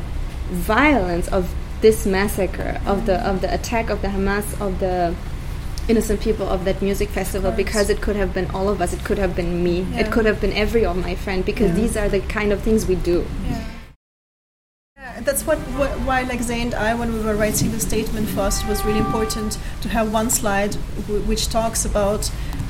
violence 0.49 1.27
of 1.27 1.53
this 1.81 2.05
massacre 2.05 2.79
of 2.85 3.05
the 3.05 3.19
of 3.27 3.41
the 3.41 3.53
attack 3.53 3.89
of 3.89 4.01
the 4.01 4.07
Hamas 4.09 4.59
of 4.61 4.79
the 4.79 5.15
innocent 5.87 6.21
people 6.21 6.47
of 6.47 6.65
that 6.65 6.81
music 6.81 7.09
festival 7.09 7.51
because 7.51 7.89
it 7.89 7.99
could 7.99 8.15
have 8.15 8.33
been 8.33 8.49
all 8.51 8.69
of 8.69 8.79
us 8.79 8.93
it 8.93 9.03
could 9.03 9.17
have 9.17 9.35
been 9.35 9.63
me 9.63 9.81
Yeah. 9.81 10.01
it 10.01 10.11
could 10.11 10.25
have 10.25 10.39
been 10.39 10.53
every 10.53 10.85
of 10.85 10.95
my 10.97 11.15
friend 11.15 11.43
because 11.43 11.73
these 11.75 11.97
are 11.97 12.07
the 12.07 12.19
kind 12.19 12.51
of 12.53 12.61
things 12.61 12.85
we 12.85 12.95
do 12.95 13.25
Yeah. 13.45 13.65
That's 15.29 15.45
what, 15.49 15.59
why 16.07 16.19
like 16.31 16.41
Zay 16.49 16.61
and 16.67 16.73
I 16.73 16.91
when 16.99 17.09
we 17.13 17.19
were 17.27 17.35
writing 17.35 17.69
the 17.71 17.79
statement 17.79 18.27
for 18.29 18.41
us 18.49 18.55
it 18.63 18.67
was 18.73 18.79
really 18.87 18.99
important 19.07 19.51
to 19.83 19.87
have 19.89 20.11
one 20.19 20.29
slide 20.31 20.73
w- 21.07 21.21
which 21.29 21.43
talks 21.49 21.85
about 21.85 22.21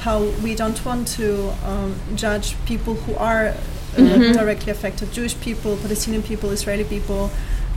how 0.05 0.17
we 0.43 0.51
don't 0.55 0.79
want 0.89 1.07
to 1.19 1.27
um, 1.71 1.91
judge 2.23 2.47
people 2.65 2.93
who 3.03 3.13
are 3.15 3.45
uh, 3.47 4.33
directly 4.39 4.71
affected 4.71 5.05
Jewish 5.17 5.35
people 5.47 5.71
Palestinian 5.85 6.23
people 6.31 6.47
Israeli 6.57 6.83
people 6.95 7.21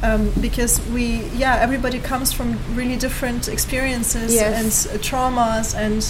um, 0.02 0.22
because 0.40 0.72
we 0.96 1.06
yeah 1.42 1.54
everybody 1.66 1.98
comes 2.00 2.32
from 2.32 2.48
really 2.78 2.96
different 3.06 3.42
experiences 3.56 4.28
Yes. 4.34 4.52
and 4.60 4.70
uh, 4.70 4.98
traumas 5.08 5.74
and 5.84 6.00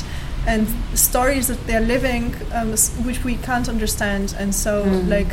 and 0.53 0.67
stories 0.99 1.45
that 1.51 1.61
they're 1.67 1.87
living 1.97 2.25
um, 2.59 2.73
s- 2.73 2.91
which 3.07 3.21
we 3.29 3.35
can't 3.49 3.69
understand 3.69 4.35
and 4.41 4.51
so 4.55 4.73
like 5.17 5.33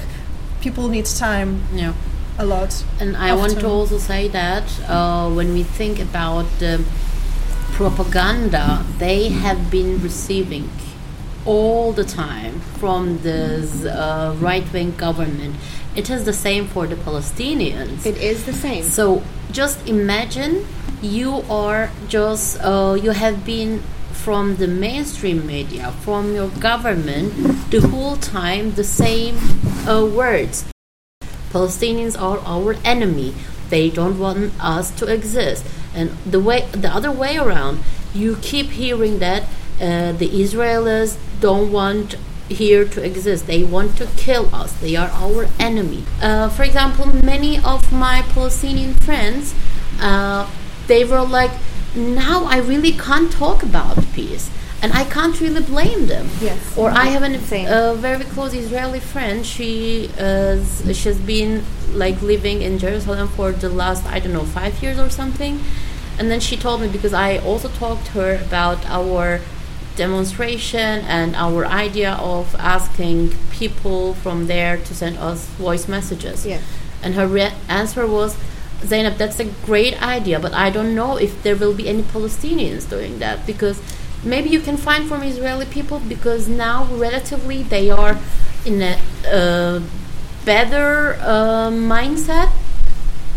people 0.66 0.86
need 0.96 1.06
time 1.06 1.50
yeah. 1.74 1.94
A 2.40 2.46
lot. 2.46 2.84
And 3.00 3.16
I 3.18 3.36
want 3.36 3.60
to 3.60 3.68
also 3.68 3.98
say 3.98 4.28
that 4.30 4.64
uh, 4.88 5.30
when 5.30 5.54
we 5.54 5.64
think 5.64 6.00
about 6.00 6.46
the 6.60 6.84
propaganda 7.74 8.84
they 8.98 9.30
have 9.30 9.72
been 9.72 10.02
receiving 10.02 10.70
all 11.46 11.94
the 11.94 12.04
time 12.04 12.60
from 12.80 13.20
this 13.20 13.86
uh, 13.86 14.36
right 14.40 14.72
wing 14.74 14.96
government, 14.96 15.56
it 15.96 16.10
is 16.10 16.26
the 16.26 16.34
same 16.34 16.68
for 16.68 16.88
the 16.88 16.96
Palestinians. 16.96 18.06
it 18.06 18.18
is 18.18 18.46
the 18.46 18.54
same 18.54 18.84
So 18.84 19.24
just 19.52 19.88
imagine 19.88 20.66
you 21.02 21.44
are 21.50 21.92
just 22.08 22.60
uh, 22.62 22.98
you 23.02 23.12
have 23.12 23.46
been 23.46 23.82
from 24.14 24.58
the 24.58 24.68
mainstream 24.68 25.48
media, 25.48 25.92
from 26.02 26.36
your 26.36 26.50
government, 26.60 27.34
the 27.72 27.80
whole 27.80 28.18
time 28.18 28.74
the 28.74 28.84
same 28.84 29.38
uh, 29.88 30.06
words. 30.06 30.66
Palestinians 31.52 32.20
are 32.20 32.40
our 32.40 32.76
enemy. 32.84 33.34
They 33.70 33.90
don't 33.90 34.18
want 34.20 34.54
us 34.60 34.92
to 35.00 35.06
exist. 35.06 35.66
And 35.94 36.12
the 36.26 36.40
way 36.40 36.68
the 36.72 36.90
other 36.90 37.12
way 37.12 37.38
around, 37.38 37.80
you 38.14 38.38
keep 38.42 38.72
hearing 38.72 39.20
that 39.20 39.44
uh, 39.80 40.12
the 40.14 40.30
Israelis 40.30 41.18
don't 41.40 41.72
want 41.72 42.16
here 42.50 42.84
to 42.84 43.04
exist. 43.04 43.48
They 43.48 43.64
want 43.64 43.98
to 43.98 44.08
kill 44.18 44.54
us. 44.54 44.74
They 44.74 44.96
are 44.96 45.10
our 45.10 45.48
enemy. 45.60 46.04
Uh, 46.22 46.50
for 46.50 46.64
example, 46.64 47.06
many 47.24 47.60
of 47.60 47.92
my 47.92 48.24
Palestinian 48.30 48.96
friends, 48.96 49.54
uh, 50.02 50.50
they 50.88 51.06
were 51.06 51.22
like, 51.22 51.52
now 51.96 52.46
I 52.46 52.58
really 52.58 52.92
can't 52.92 53.32
talk 53.32 53.64
about 53.64 53.98
peace. 54.14 54.50
And 54.82 54.94
I 54.94 55.04
can't 55.04 55.40
really 55.42 55.62
blame 55.62 56.08
them. 56.08 56.30
Yes. 56.40 56.78
Or 56.78 56.90
I 56.90 57.06
have 57.06 57.24
a 57.24 57.96
very 57.96 58.24
close 58.24 58.54
Israeli 58.54 59.00
friend. 59.00 59.46
She 59.46 60.10
is, 60.18 60.84
she's 60.98 61.18
been 61.18 61.64
like 61.94 62.22
living 62.22 62.62
in 62.62 62.80
Jerusalem 62.80 63.28
for 63.28 63.52
the 63.52 63.70
last 63.70 64.06
I 64.06 64.20
don't 64.20 64.34
know 64.34 64.46
five 64.46 64.82
years 64.82 64.98
or 64.98 65.10
something. 65.10 65.60
And 66.18 66.30
then 66.32 66.40
she 66.40 66.56
told 66.58 66.82
me 66.82 66.88
because 66.88 67.14
I 67.14 67.38
also 67.38 67.70
talked 67.70 68.06
to 68.08 68.12
her 68.14 68.36
about 68.36 68.86
our 68.86 69.42
demonstration 69.96 71.02
and 71.18 71.36
our 71.36 71.66
idea 71.66 72.14
of 72.14 72.56
asking 72.58 73.34
people 73.52 74.14
from 74.14 74.48
there 74.48 74.78
to 74.78 74.96
send 74.96 75.18
us 75.18 75.46
voice 75.58 75.88
messages. 75.88 76.46
Yeah. 76.46 76.62
And 77.04 77.16
her 77.16 77.28
re- 77.28 77.54
answer 77.68 78.08
was, 78.08 78.38
Zainab, 78.84 79.16
that's 79.18 79.40
a 79.40 79.46
great 79.66 80.02
idea, 80.02 80.40
but 80.40 80.54
I 80.54 80.70
don't 80.70 80.96
know 80.96 81.18
if 81.18 81.44
there 81.44 81.56
will 81.56 81.74
be 81.74 81.90
any 81.90 82.04
Palestinians 82.04 82.90
doing 82.90 83.20
that 83.20 83.46
because 83.46 83.82
maybe 84.24 84.50
you 84.50 84.60
can 84.60 84.78
find 84.78 85.08
from 85.08 85.24
Israeli 85.24 85.66
people 85.66 86.00
because 86.00 86.48
now 86.48 86.86
relatively 86.86 87.64
they 87.64 87.90
are 87.90 88.18
in 88.66 88.82
a 88.82 89.00
uh, 89.28 89.82
better 90.46 91.18
uh, 91.22 91.70
mindset. 91.70 92.52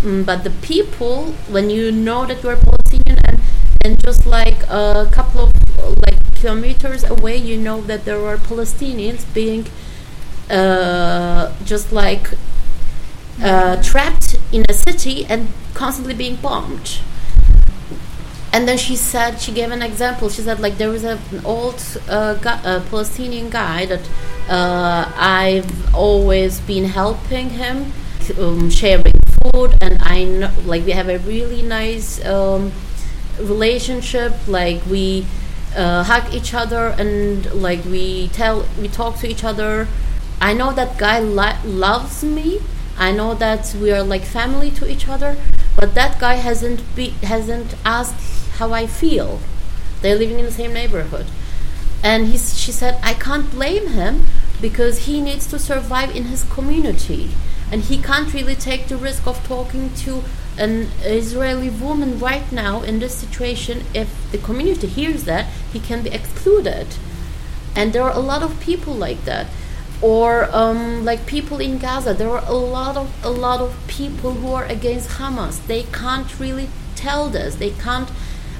Mm, 0.03 0.27
but 0.27 0.43
the 0.43 0.51
people, 0.51 1.33
when 1.49 1.71
you 1.71 1.93
know 1.93 2.27
that 2.27 2.43
you 2.43 2.49
are 2.49 2.57
Palestinian 2.57 3.19
and 3.25 3.41
and 3.85 4.03
just 4.03 4.27
like 4.27 4.62
a 4.69 5.09
couple 5.11 5.41
of 5.47 5.53
like 6.07 6.19
kilometers 6.35 7.05
away, 7.05 7.37
you 7.37 7.57
know 7.57 7.81
that 7.83 8.05
there 8.05 8.25
are 8.27 8.37
Palestinians 8.37 9.23
being 9.35 9.67
uh, 10.51 11.53
just 11.65 11.93
like 11.93 12.31
uh, 13.43 13.83
trapped 13.83 14.37
in 14.53 14.65
a 14.69 14.73
city 14.73 15.25
and 15.27 15.49
constantly 15.75 16.15
being 16.15 16.37
bombed. 16.37 17.01
And 18.52 18.68
then 18.68 18.76
she 18.76 18.97
said, 18.97 19.40
she 19.40 19.50
gave 19.50 19.71
an 19.71 19.82
example. 19.82 20.28
She 20.28 20.42
said, 20.42 20.61
like, 20.61 20.76
there 20.76 20.90
was 20.90 21.04
a, 21.04 21.18
an 21.30 21.44
old 21.44 21.82
uh, 22.09 22.35
gu- 22.35 22.80
Palestinian 22.90 23.49
guy 23.49 23.87
that 23.87 24.06
uh, 24.49 25.11
I've 25.16 25.94
always 25.94 26.61
been 26.61 26.85
helping 26.85 27.50
him, 27.50 27.92
um, 28.38 28.68
sharing 28.68 29.14
food, 29.42 29.76
and 29.80 30.02
I 30.02 30.25
know, 30.25 30.50
like, 30.66 30.85
we 30.85 30.92
have 30.92 31.09
a 31.09 31.18
really 31.21 31.62
nice 31.62 32.23
um, 32.26 32.73
relationship. 33.40 34.35
Like, 34.47 34.85
we 34.85 35.26
uh, 35.75 36.04
hug 36.04 36.35
each 36.35 36.52
other 36.52 36.94
and, 36.99 37.50
like, 37.54 37.82
we 37.87 38.28
tell, 38.28 38.66
we 38.78 38.88
talk 38.88 39.18
to 39.21 39.26
each 39.26 39.44
other. 39.44 39.88
I 40.42 40.52
know 40.52 40.73
that 40.75 40.99
guy 40.99 41.21
loves 41.21 42.23
me. 42.23 42.61
I 42.99 43.12
know 43.12 43.35
that 43.35 43.75
we 43.80 43.90
are 43.90 44.02
like 44.02 44.23
family 44.23 44.71
to 44.73 44.90
each 44.90 45.09
other, 45.09 45.37
but 45.75 45.94
that 45.94 46.21
guy 46.21 46.35
hasn't 46.35 46.82
be 46.94 47.11
hasn't 47.23 47.75
asked 47.87 48.41
how 48.59 48.73
I 48.73 48.87
feel. 48.87 49.40
They're 50.00 50.18
living 50.18 50.38
in 50.38 50.44
the 50.44 50.52
same 50.52 50.73
neighborhood, 50.73 51.26
and 52.02 52.26
he 52.26 52.38
she 52.38 52.73
said 52.73 52.99
I 53.02 53.14
can't 53.14 53.50
blame 53.50 53.88
him 53.88 54.26
because 54.61 55.06
he 55.06 55.21
needs 55.21 55.47
to 55.49 55.59
survive 55.59 56.14
in 56.14 56.25
his 56.25 56.44
community, 56.44 57.30
and 57.71 57.82
he 57.82 57.99
can't 57.99 58.32
really 58.32 58.56
take 58.56 58.88
the 58.88 58.97
risk 58.97 59.26
of 59.26 59.44
talking 59.47 59.94
to 60.04 60.25
an 60.59 60.88
Israeli 61.02 61.71
woman 61.71 62.18
right 62.18 62.50
now 62.52 62.82
in 62.82 62.99
this 62.99 63.14
situation. 63.14 63.85
If 63.94 64.09
the 64.32 64.38
community 64.38 64.87
hears 64.87 65.25
that, 65.25 65.47
he 65.73 65.80
can 65.80 66.02
be 66.02 66.11
excluded, 66.11 66.88
and 67.76 67.92
there 67.92 68.02
are 68.02 68.14
a 68.14 68.26
lot 68.32 68.42
of 68.42 68.61
people 68.61 68.94
like 68.94 69.25
that 69.25 69.47
or 70.02 70.49
um, 70.52 71.04
like 71.04 71.25
people 71.26 71.61
in 71.61 71.78
Gaza. 71.78 72.12
There 72.12 72.28
are 72.28 72.44
a 72.47 72.52
lot 72.52 72.97
of 72.97 73.09
a 73.25 73.30
lot 73.30 73.61
of 73.61 73.75
people 73.87 74.35
who 74.35 74.52
are 74.52 74.64
against 74.64 75.11
Hamas. 75.11 75.64
They 75.66 75.85
can't 75.85 76.38
really 76.38 76.68
tell 76.97 77.28
this. 77.28 77.54
They 77.54 77.71
can't. 77.71 78.11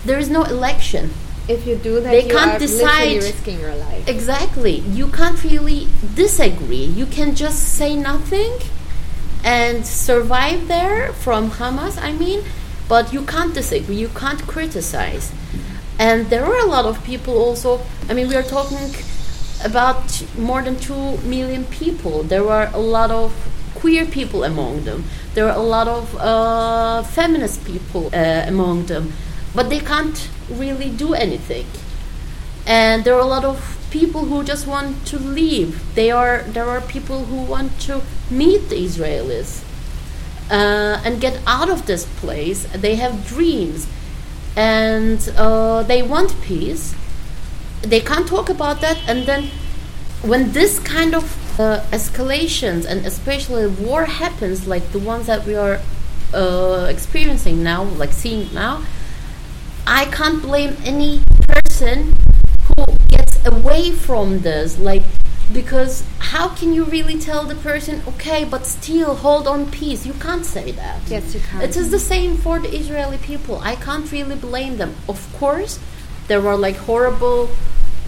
There 0.05 0.19
is 0.19 0.29
no 0.31 0.43
election. 0.45 1.11
If 1.49 1.67
you 1.67 1.77
do 1.77 2.01
that, 2.01 2.11
They 2.11 2.25
you 2.27 2.31
can't 2.35 2.55
are 2.55 2.59
decide- 2.59 3.17
risking 3.23 3.61
your 3.61 3.75
life. 3.75 4.09
Exactly. 4.09 4.77
You 4.99 5.09
can't 5.09 5.43
really 5.43 5.89
disagree. 6.15 6.85
You 6.85 7.07
can 7.07 7.35
just 7.35 7.61
say 7.79 7.97
nothing 7.97 8.53
and 9.45 9.85
survive 9.87 10.69
there 10.69 11.13
from 11.13 11.51
Hamas. 11.51 11.99
I 12.01 12.13
mean, 12.13 12.43
but 12.89 13.13
you 13.13 13.23
can't 13.23 13.55
disagree. 13.55 13.97
You 13.97 14.09
can't 14.09 14.43
criticize. 14.47 15.33
And 15.99 16.31
there 16.31 16.45
are 16.45 16.59
a 16.59 16.67
lot 16.67 16.85
of 16.87 17.03
people 17.05 17.37
also. 17.39 17.81
I 18.09 18.15
mean, 18.15 18.29
we 18.29 18.37
are 18.37 18.43
talking 18.43 18.79
about 19.65 20.23
more 20.39 20.63
than 20.63 20.77
2 20.79 21.19
million 21.19 21.65
people. 21.67 22.23
There 22.23 22.49
are 22.49 22.71
a 22.73 22.79
lot 22.81 23.11
of 23.11 23.33
queer 23.75 24.05
people 24.07 24.45
among 24.45 24.85
them. 24.85 25.05
There 25.35 25.49
are 25.49 25.57
a 25.57 25.63
lot 25.63 25.89
of 25.89 26.15
uh, 26.19 27.03
feminist 27.03 27.65
people 27.65 28.11
uh, 28.13 28.45
among 28.47 28.87
them. 28.87 29.13
But 29.55 29.69
they 29.69 29.81
can't 29.81 30.29
really 30.51 30.91
do 30.91 31.15
anything. 31.15 31.67
And 32.67 33.05
there 33.05 33.15
are 33.15 33.21
a 33.21 33.27
lot 33.27 33.45
of 33.45 33.79
people 33.91 34.25
who 34.25 34.43
just 34.43 34.67
want 34.67 35.07
to 35.07 35.19
leave. 35.19 35.95
They 35.95 36.11
are 36.11 36.43
there 36.43 36.69
are 36.69 36.81
people 36.81 37.25
who 37.27 37.43
want 37.43 37.79
to 37.83 38.03
meet 38.31 38.69
the 38.71 38.77
Israelis 38.77 39.63
uh, 40.51 41.03
and 41.05 41.21
get 41.21 41.41
out 41.47 41.69
of 41.69 41.87
this 41.87 42.07
place. 42.21 42.65
They 42.73 42.95
have 42.97 43.27
dreams 43.27 43.87
and 44.57 45.33
uh, 45.37 45.83
they 45.83 46.03
want 46.03 46.41
peace 46.43 46.95
they 47.83 48.01
can't 48.01 48.29
talk 48.29 48.49
about 48.49 48.81
that 48.81 48.99
and 49.09 49.27
then 49.27 49.49
when 50.23 50.53
this 50.53 50.79
kind 50.79 51.15
of 51.15 51.61
uh, 51.61 51.81
escalations 51.91 52.87
and 52.87 53.05
especially 53.05 53.67
war 53.67 54.05
happens 54.05 54.67
like 54.67 54.93
the 54.93 54.99
ones 54.99 55.27
that 55.27 55.45
we 55.47 55.55
are 55.55 55.81
uh, 56.33 56.87
experiencing 56.89 57.63
now 57.63 57.83
like 57.83 58.13
seeing 58.13 58.53
now 58.55 58.83
i 60.01 60.05
can't 60.19 60.41
blame 60.43 60.77
any 60.93 61.13
person 61.49 62.15
who 62.69 62.85
gets 63.15 63.35
away 63.53 63.91
from 64.07 64.41
this 64.47 64.79
like 64.79 65.03
because 65.53 65.95
how 66.33 66.49
can 66.59 66.73
you 66.77 66.85
really 66.85 67.19
tell 67.19 67.43
the 67.45 67.55
person 67.71 68.01
okay 68.13 68.43
but 68.53 68.65
still 68.65 69.15
hold 69.25 69.47
on 69.55 69.71
peace 69.71 70.07
you 70.07 70.15
can't 70.27 70.47
say 70.47 70.71
that 70.73 70.99
Yes, 71.09 71.35
you 71.35 71.41
can't. 71.41 71.63
it 71.65 71.77
is 71.77 71.91
the 71.91 71.99
same 71.99 72.37
for 72.39 72.59
the 72.59 72.71
Israeli 72.75 73.19
people. 73.19 73.59
I 73.59 73.75
can't 73.75 74.11
really 74.11 74.37
blame 74.37 74.79
them. 74.79 74.95
Of 75.09 75.21
course, 75.39 75.79
there 76.29 76.43
are 76.49 76.57
like 76.57 76.77
horrible 76.89 77.51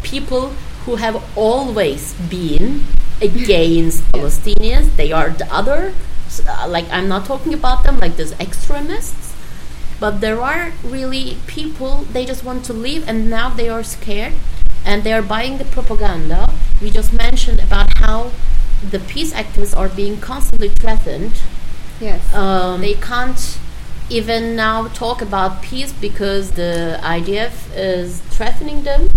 people 0.02 0.44
who 0.86 0.96
have 1.04 1.16
always 1.36 2.14
been 2.30 2.84
against 3.20 4.04
Palestinians. 4.14 4.86
They 4.96 5.12
are 5.12 5.28
the 5.30 5.48
other. 5.52 5.92
s- 6.26 6.40
uh, 6.48 6.66
Like 6.76 6.86
I'm 6.90 7.08
not 7.08 7.26
talking 7.26 7.52
about 7.52 7.84
them 7.84 7.98
like 7.98 8.16
these 8.16 8.32
extremists, 8.40 9.33
but 10.00 10.20
there 10.20 10.40
are 10.40 10.72
really 10.84 11.38
people. 11.46 12.04
They 12.12 12.24
just 12.24 12.44
want 12.44 12.64
to 12.66 12.72
leave, 12.72 13.08
and 13.08 13.30
now 13.30 13.48
they 13.50 13.68
are 13.68 13.82
scared, 13.82 14.34
and 14.84 15.04
they 15.04 15.12
are 15.12 15.22
buying 15.22 15.58
the 15.58 15.64
propaganda. 15.64 16.52
We 16.80 16.90
just 16.90 17.12
mentioned 17.12 17.60
about 17.60 17.98
how 17.98 18.32
the 18.90 18.98
peace 18.98 19.32
activists 19.32 19.76
are 19.76 19.88
being 19.88 20.20
constantly 20.20 20.68
threatened 20.68 21.40
Yes. 22.00 22.34
um, 22.34 22.80
they 22.80 22.94
can't 22.94 23.58
even 24.10 24.56
now 24.56 24.88
talk 24.88 25.22
about 25.22 25.62
peace 25.62 25.92
because 25.92 26.52
the 26.52 26.98
IDF 27.02 27.70
is 27.74 28.20
threatening 28.20 28.82
them. 28.82 29.08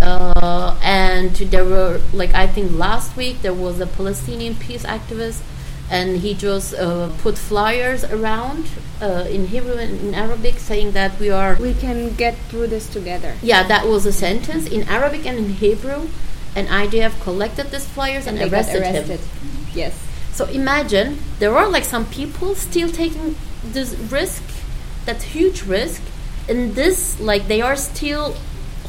Uh, 0.00 0.76
and 0.82 1.30
there 1.30 1.64
were, 1.64 2.00
like, 2.12 2.34
I 2.34 2.46
think 2.46 2.72
last 2.72 3.16
week 3.16 3.40
there 3.42 3.54
was 3.54 3.80
a 3.80 3.86
Palestinian 3.86 4.56
peace 4.56 4.82
activist, 4.82 5.40
and 5.92 6.20
he 6.20 6.32
just 6.32 6.72
uh, 6.74 7.10
put 7.18 7.36
flyers 7.36 8.02
around 8.02 8.66
uh, 9.02 9.26
in 9.28 9.48
Hebrew 9.48 9.74
and 9.74 10.00
in 10.00 10.14
Arabic 10.14 10.58
saying 10.58 10.92
that 10.92 11.20
we 11.20 11.28
are 11.28 11.54
we 11.60 11.74
can 11.74 12.14
get 12.14 12.34
through 12.48 12.68
this 12.68 12.88
together. 12.88 13.36
yeah, 13.42 13.62
that 13.68 13.86
was 13.86 14.06
a 14.06 14.12
sentence 14.12 14.66
in 14.66 14.88
Arabic 14.88 15.26
and 15.26 15.36
in 15.36 15.50
Hebrew, 15.50 16.08
and 16.56 16.66
IDF 16.68 17.20
collected 17.22 17.70
these 17.70 17.86
flyers 17.86 18.26
and, 18.26 18.38
got 18.38 18.50
arrested, 18.50 18.80
arrested. 18.80 19.20
him. 19.20 19.66
Yes. 19.74 19.94
So 20.32 20.46
imagine 20.46 21.18
there 21.38 21.54
are 21.54 21.68
like 21.68 21.84
some 21.84 22.06
people 22.06 22.54
still 22.54 22.88
taking 22.88 23.36
this 23.62 23.94
risk, 24.10 24.42
that 25.04 25.22
huge 25.36 25.62
risk, 25.62 26.00
and 26.48 26.74
this 26.74 27.20
like 27.20 27.48
they 27.48 27.60
are 27.60 27.76
still 27.76 28.34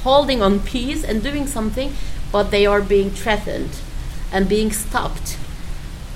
holding 0.08 0.42
on 0.42 0.62
peace 0.62 1.04
and 1.04 1.22
doing 1.22 1.48
something, 1.48 1.92
but 2.32 2.50
they 2.50 2.66
are 2.66 2.82
being 2.82 3.10
threatened 3.10 3.72
and 4.32 4.48
being 4.48 4.72
stopped. 4.72 5.38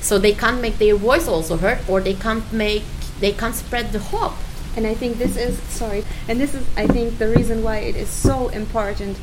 So 0.08 0.18
they 0.18 0.32
can't 0.32 0.62
make 0.62 0.78
their 0.78 0.96
voice 0.96 1.28
also 1.28 1.58
heard, 1.58 1.80
or 1.86 2.00
they 2.00 2.14
can't 2.14 2.54
make 2.54 2.84
they 3.20 3.34
can't 3.34 3.54
spread 3.54 3.92
the 3.92 4.00
hope. 4.00 4.38
And 4.78 4.88
I 4.88 4.94
think 4.94 5.18
this 5.18 5.36
is 5.36 5.60
sorry, 5.64 6.06
and 6.30 6.40
this 6.40 6.54
is 6.54 6.66
I 6.78 6.88
think 6.88 7.18
the 7.18 7.28
reason 7.28 7.62
why 7.62 7.80
it 7.80 7.98
is 7.98 8.08
so 8.08 8.48
important 8.48 9.18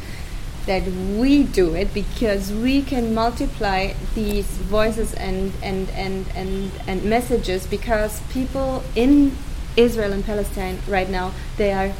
that 0.67 0.83
we 1.17 1.43
do 1.43 1.75
it 1.75 1.95
because 1.95 2.53
we 2.53 2.83
can 2.83 3.15
multiply 3.15 3.95
these 4.15 4.45
voices 4.45 5.15
and 5.15 5.53
and 5.63 5.89
and 5.93 6.27
and, 6.35 6.71
and 6.87 7.03
messages 7.03 7.67
because 7.67 8.21
people 8.29 8.83
in 8.95 9.35
Israel 9.79 10.13
and 10.13 10.23
Palestine 10.23 10.81
right 10.87 11.09
now 11.09 11.33
they 11.57 11.73
are 11.73 11.95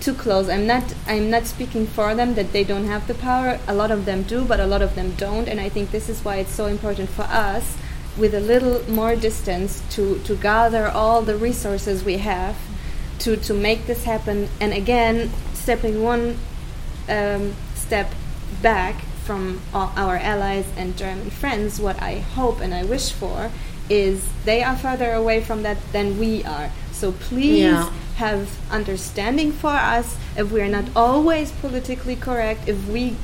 too 0.00 0.14
close. 0.14 0.48
I'm 0.48 0.66
not 0.66 0.94
I'm 1.06 1.28
not 1.28 1.44
speaking 1.44 1.86
for 1.86 2.14
them 2.14 2.36
that 2.36 2.52
they 2.52 2.64
don't 2.64 2.86
have 2.86 3.06
the 3.06 3.12
power. 3.28 3.60
A 3.68 3.74
lot 3.74 3.90
of 3.90 4.06
them 4.06 4.22
do, 4.22 4.46
but 4.46 4.60
a 4.60 4.66
lot 4.66 4.80
of 4.80 4.94
them 4.94 5.12
don't. 5.18 5.46
And 5.46 5.60
I 5.60 5.68
think 5.68 5.90
this 5.90 6.08
is 6.08 6.24
why 6.24 6.36
it's 6.36 6.54
so 6.54 6.64
important 6.64 7.10
for 7.10 7.24
us 7.24 7.76
with 8.16 8.34
a 8.34 8.40
little 8.40 8.80
more 8.90 9.16
distance 9.16 9.82
to, 9.90 10.18
to 10.20 10.36
gather 10.36 10.88
all 10.88 11.22
the 11.22 11.36
resources 11.36 12.04
we 12.04 12.18
have 12.18 12.56
to, 13.20 13.36
to 13.36 13.54
make 13.54 13.86
this 13.86 14.04
happen. 14.04 14.48
And 14.60 14.72
again, 14.72 15.30
stepping 15.54 16.02
one 16.02 16.36
um, 17.08 17.54
step 17.74 18.12
back 18.62 19.00
from 19.24 19.60
our 19.72 20.16
allies 20.16 20.66
and 20.76 20.96
German 20.96 21.30
friends, 21.30 21.80
what 21.80 22.00
I 22.02 22.18
hope 22.18 22.60
and 22.60 22.74
I 22.74 22.84
wish 22.84 23.10
for 23.10 23.50
is 23.88 24.26
they 24.44 24.62
are 24.62 24.76
further 24.76 25.12
away 25.12 25.42
from 25.42 25.62
that 25.62 25.78
than 25.92 26.18
we 26.18 26.44
are. 26.44 26.70
So 26.92 27.12
please 27.12 27.58
Yeah. 27.62 27.90
have 28.16 28.48
understanding 28.70 29.50
for 29.52 29.70
us 29.70 30.16
if 30.36 30.52
we 30.52 30.60
are 30.60 30.68
not 30.68 30.84
always 30.94 31.50
politically 31.52 32.16
correct, 32.16 32.68
if 32.68 32.86
we 32.88 33.16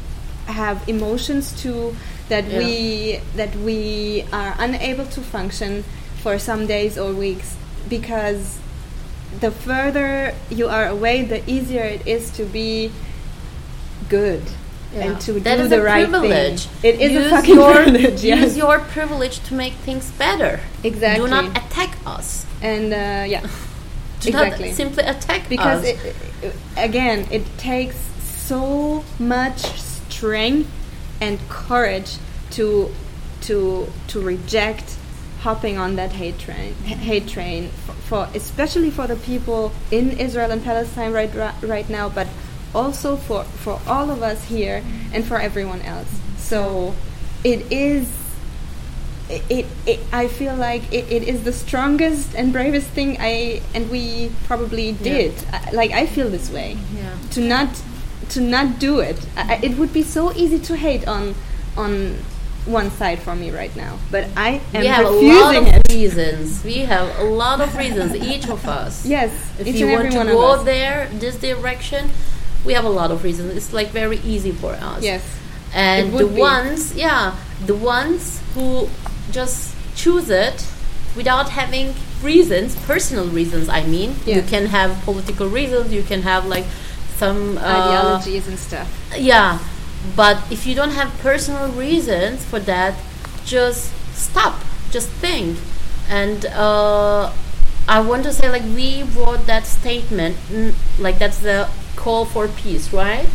have 0.47 0.87
emotions 0.89 1.53
too 1.63 1.95
that 2.31 2.45
Yeah. 2.49 2.59
we 2.61 3.21
that 3.37 3.53
we 3.69 4.25
are 4.33 4.55
unable 4.59 5.07
to 5.17 5.21
function 5.21 5.85
for 6.23 6.39
some 6.39 6.67
days 6.67 6.97
or 7.03 7.13
weeks 7.13 7.49
because 7.89 8.59
the 9.45 9.51
further 9.67 10.35
you 10.59 10.67
are 10.69 10.87
away 10.97 11.17
the 11.35 11.41
easier 11.55 11.85
it 11.97 12.03
is 12.07 12.31
to 12.39 12.45
be 12.45 12.91
good 14.09 14.43
Yeah. 14.95 15.05
and 15.05 15.21
to 15.27 15.33
That 15.41 15.59
do 15.59 15.69
the 15.69 15.83
right 15.83 16.09
privilege. 16.09 16.63
thing. 16.67 16.95
It 16.95 17.01
is 17.01 17.13
Use 17.13 17.27
a 17.27 17.31
fucking 17.31 17.55
your, 17.55 17.73
privilege. 17.75 18.21
Yes. 18.25 18.41
Use 18.45 18.57
your 18.57 18.79
privilege 18.97 19.37
to 19.49 19.55
make 19.55 19.75
things 19.87 20.11
better. 20.19 20.61
Exactly. 20.83 21.25
Do 21.25 21.31
not 21.31 21.47
attack 21.57 21.93
us. 22.07 22.45
and 22.63 22.93
uh, 22.93 23.25
yeah, 23.35 23.41
Do 24.21 24.29
exactly. 24.29 24.69
not 24.69 24.77
simply 24.83 25.05
attack 25.05 25.43
because 25.49 25.81
us. 25.81 25.87
it, 25.93 25.99
it, 26.43 26.55
again 26.77 27.19
it 27.31 27.45
takes 27.57 27.97
so 28.51 29.05
much 29.19 29.61
strength 29.81 30.69
and 31.21 31.39
courage 31.49 32.17
to 32.51 32.93
to 33.43 33.87
to 34.09 34.21
reject 34.21 34.97
hopping 35.41 35.79
on 35.79 35.97
that 35.97 36.13
hate 36.13 36.39
train 36.39 36.75
hate 36.85 37.27
train 37.27 37.69
for, 37.69 37.93
for 37.93 38.29
especially 38.35 38.91
for 38.91 39.07
the 39.07 39.17
people 39.17 39.73
in 39.91 40.11
Israel 40.19 40.51
and 40.51 40.63
Palestine 40.63 41.13
right 41.13 41.33
right 41.63 41.89
now 41.89 42.09
but 42.09 42.29
also 42.75 43.17
for 43.17 43.45
for 43.45 43.81
all 43.87 44.11
of 44.11 44.23
us 44.23 44.45
here 44.45 44.85
and 45.13 45.25
for 45.25 45.41
everyone 45.41 45.81
else 45.83 46.09
so 46.37 46.95
it 47.43 47.73
is 47.73 48.21
it, 49.31 49.67
it, 49.87 50.01
I 50.13 50.29
feel 50.29 50.57
like 50.57 50.93
it, 50.93 51.11
it 51.11 51.23
is 51.23 51.45
the 51.45 51.53
strongest 51.53 52.35
and 52.35 52.53
bravest 52.53 52.89
thing 52.89 53.17
I 53.21 53.63
and 53.75 53.89
we 53.91 54.33
probably 54.45 54.93
did. 54.93 55.33
Yeah. 55.35 55.65
I, 55.67 55.71
like 55.71 55.93
I 55.93 56.07
feel 56.07 56.29
this 56.29 56.51
way. 56.51 56.77
Yeah. 56.95 57.17
To 57.33 57.41
not 57.41 57.83
to 58.31 58.41
not 58.41 58.79
do 58.79 59.01
it. 59.01 59.19
I, 59.37 59.61
it 59.63 59.77
would 59.79 59.93
be 59.93 60.03
so 60.03 60.33
easy 60.33 60.59
to 60.59 60.77
hate 60.77 61.07
on 61.07 61.35
on 61.77 62.17
one 62.67 62.91
side 62.91 63.19
for 63.21 63.35
me 63.35 63.51
right 63.51 63.75
now, 63.75 63.99
but 64.11 64.29
I 64.37 64.61
am 64.75 64.83
we 64.83 64.87
have 64.87 65.07
a 65.07 65.11
lot 65.11 65.57
of 65.57 65.67
it. 65.67 65.83
reasons. 65.89 66.63
We 66.63 66.79
have 66.81 67.19
a 67.19 67.25
lot 67.25 67.61
of 67.61 67.75
reasons, 67.77 68.15
each 68.33 68.49
of 68.49 68.67
us. 68.69 69.07
Yes, 69.07 69.33
If 69.59 69.67
each 69.67 69.77
you 69.77 69.87
and 69.87 69.95
want 69.95 70.15
every 70.15 70.27
to 70.27 70.33
go 70.33 70.63
there, 70.63 71.09
this 71.15 71.37
direction, 71.37 72.11
we 72.65 72.75
have 72.75 72.85
a 72.85 72.91
lot 72.91 73.11
of 73.11 73.25
reasons. 73.25 73.57
It's 73.57 73.73
like 73.73 73.89
very 73.89 74.19
easy 74.19 74.53
for 74.53 74.73
us. 74.75 75.03
Yes, 75.03 75.23
and 75.73 76.13
the 76.13 76.27
be. 76.27 76.41
ones 76.41 76.95
yeah 76.97 77.37
the 77.67 77.75
ones 77.75 78.43
who 78.55 78.89
just 79.31 79.75
choose 79.95 80.31
it 80.31 80.67
without 81.17 81.51
having 81.51 81.95
reasons 82.23 82.75
personal 82.87 83.27
reasons 83.29 83.69
i 83.69 83.85
mean 83.85 84.15
you 84.27 84.43
can 84.43 84.67
have 84.67 85.01
political 85.05 85.49
reasons 85.49 85.93
you 85.93 86.03
can 86.03 86.23
have 86.23 86.45
like 86.47 86.65
some 87.23 87.59
uh, 87.59 87.61
ideologies 87.61 88.49
and 88.49 88.59
stuff. 88.59 88.89
yeah 89.17 89.59
but 90.17 90.37
if 90.51 90.67
you 90.67 90.75
don't 90.75 90.95
have 91.01 91.11
personal 91.21 91.69
reasons 91.87 92.43
for 92.51 92.59
that 92.73 92.95
just 93.45 93.93
stop 94.17 94.55
just 94.91 95.09
think. 95.23 95.59
And 96.09 96.47
uh, 96.47 97.33
i 97.87 97.99
want 98.01 98.23
to 98.29 98.33
say 98.33 98.47
like 98.51 98.67
we 98.79 99.05
wrote 99.15 99.47
that 99.47 99.65
statement 99.67 100.35
mm, 100.51 100.73
like 100.99 101.17
that's 101.23 101.39
the 101.39 101.69
call 101.97 102.25
for 102.25 102.49
peace 102.49 102.93
right? 102.93 103.29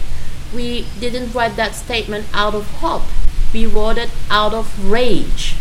We 0.54 0.86
didn't 1.00 1.34
write 1.36 1.56
that 1.58 1.74
statement 1.76 2.26
out 2.34 2.54
of 2.56 2.66
hope. 2.84 3.04
We 3.54 3.66
wrote 3.66 3.98
it 3.98 4.12
out 4.30 4.54
of 4.54 4.66
rage. 4.92 5.56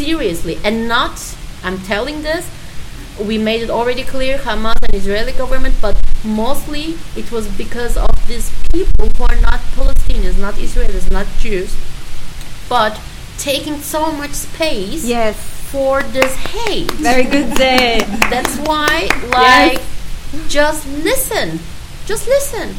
Seriously 0.00 0.56
and 0.64 0.88
not 0.88 1.14
i'm 1.62 1.78
telling 1.92 2.22
this 2.22 2.44
we 3.26 3.36
made 3.38 3.60
it 3.62 3.70
already 3.70 4.02
clear 4.02 4.38
hamas 4.38 4.74
and 4.82 4.94
israeli 4.94 5.32
government 5.32 5.74
but 5.80 6.00
mostly 6.24 6.96
it 7.16 7.30
was 7.30 7.46
because 7.56 7.96
of 7.96 8.14
these 8.28 8.50
people 8.72 9.08
who 9.16 9.24
are 9.24 9.40
not 9.40 9.60
palestinians 9.76 10.38
not 10.38 10.54
israelis 10.54 11.10
not 11.10 11.26
jews 11.38 11.76
but 12.68 13.00
taking 13.38 13.76
so 13.80 14.12
much 14.12 14.32
space 14.32 15.04
Yes, 15.04 15.36
for 15.72 16.02
this 16.02 16.34
hate. 16.34 16.90
Very 16.92 17.24
good 17.24 17.54
day. 17.56 18.00
that's 18.28 18.56
why 18.58 19.08
like 19.30 19.80
just 20.48 20.86
listen. 20.88 21.58
Just 22.06 22.26
listen. 22.28 22.74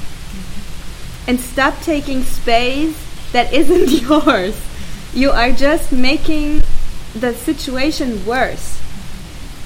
And 1.28 1.40
stop 1.40 1.80
taking 1.82 2.24
space 2.24 2.96
that 3.32 3.52
isn't 3.54 3.90
yours. 4.08 4.56
You 5.14 5.32
are 5.32 5.52
just 5.52 5.92
making 5.92 6.62
the 7.16 7.34
situation 7.34 8.26
worse 8.26 8.80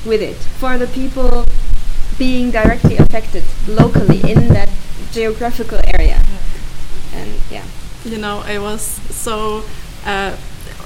with 0.05 0.21
it 0.21 0.35
for 0.35 0.77
the 0.77 0.87
people 0.87 1.43
being 2.17 2.51
directly 2.51 2.97
affected 2.97 3.43
locally 3.67 4.21
in 4.31 4.47
that 4.49 4.69
geographical 5.11 5.79
area. 5.85 6.21
And 7.13 7.33
yeah. 7.49 7.65
you 8.03 8.17
know, 8.17 8.41
I 8.45 8.59
was 8.59 8.81
so 8.81 9.63
uh, 10.05 10.35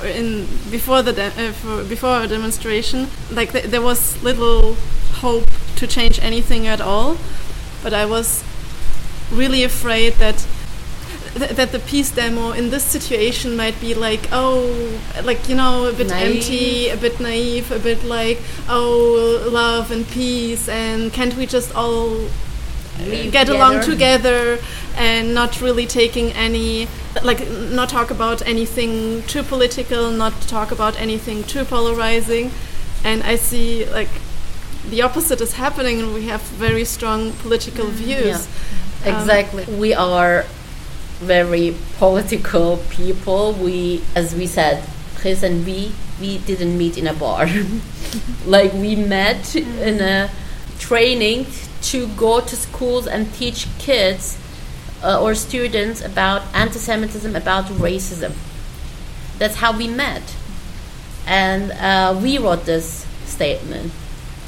in 0.03 0.47
before 0.71 1.01
the 1.01 1.11
uh, 1.25 1.51
for, 1.51 1.83
before 1.83 2.09
our 2.09 2.27
demonstration, 2.27 3.07
like 3.31 3.51
th- 3.51 3.65
there 3.65 3.81
was 3.81 4.21
little 4.23 4.75
hope 5.21 5.45
to 5.75 5.87
change 5.87 6.19
anything 6.21 6.67
at 6.67 6.81
all, 6.81 7.17
but 7.83 7.93
I 7.93 8.05
was 8.05 8.43
really 9.31 9.63
afraid 9.63 10.13
that 10.13 10.47
th- 11.37 11.51
that 11.51 11.71
the 11.71 11.79
peace 11.79 12.11
demo 12.11 12.51
in 12.51 12.69
this 12.69 12.83
situation 12.83 13.55
might 13.55 13.79
be 13.79 13.93
like 13.93 14.21
oh 14.31 14.99
like 15.23 15.47
you 15.49 15.55
know 15.55 15.85
a 15.87 15.93
bit 15.93 16.07
Naive. 16.07 16.35
empty 16.37 16.89
a 16.89 16.97
bit 16.97 17.19
naive 17.19 17.71
a 17.71 17.79
bit 17.79 18.03
like 18.03 18.39
oh 18.67 19.47
love 19.51 19.91
and 19.91 20.07
peace 20.09 20.67
and 20.69 21.11
can't 21.13 21.35
we 21.35 21.45
just 21.45 21.73
all 21.75 22.27
Live 22.99 23.31
get 23.31 23.47
along 23.47 23.79
together. 23.81 24.59
and 24.97 25.33
not 25.33 25.61
really 25.61 25.85
taking 25.85 26.31
any 26.33 26.87
like 27.23 27.47
not 27.49 27.87
talk 27.89 28.11
about 28.11 28.45
anything 28.45 29.23
too 29.23 29.41
political 29.43 30.11
not 30.11 30.33
talk 30.41 30.71
about 30.71 30.99
anything 30.99 31.43
too 31.45 31.63
polarizing 31.63 32.51
and 33.05 33.23
i 33.23 33.35
see 33.37 33.85
like 33.85 34.09
the 34.89 35.01
opposite 35.01 35.39
is 35.39 35.53
happening 35.53 35.99
and 36.01 36.13
we 36.13 36.25
have 36.27 36.41
very 36.41 36.83
strong 36.83 37.31
political 37.43 37.85
views 37.87 38.47
Um, 39.05 39.15
Exactly. 39.15 39.63
we 39.83 39.93
are 39.93 40.43
very 41.19 41.75
political 41.97 42.77
people. 42.89 43.53
We, 43.53 44.01
as 44.15 44.33
we 44.33 44.47
said, 44.47 44.83
Chris 45.15 45.43
and 45.43 45.65
we, 45.65 45.91
we 46.19 46.37
didn't 46.39 46.77
meet 46.77 46.97
in 46.97 47.07
a 47.07 47.13
bar. 47.13 47.47
like 48.45 48.73
we 48.73 48.95
met 48.95 49.55
in 49.55 50.01
a 50.01 50.29
training 50.79 51.45
to 51.81 52.07
go 52.09 52.39
to 52.39 52.55
schools 52.55 53.07
and 53.07 53.33
teach 53.33 53.67
kids 53.77 54.37
uh, 55.03 55.21
or 55.21 55.35
students 55.35 56.01
about 56.01 56.43
anti-Semitism, 56.53 57.35
about 57.35 57.65
racism. 57.65 58.33
That's 59.37 59.55
how 59.55 59.77
we 59.77 59.87
met, 59.87 60.35
and 61.25 61.71
uh, 61.71 62.19
we 62.21 62.37
wrote 62.37 62.65
this 62.65 63.05
statement. 63.25 63.93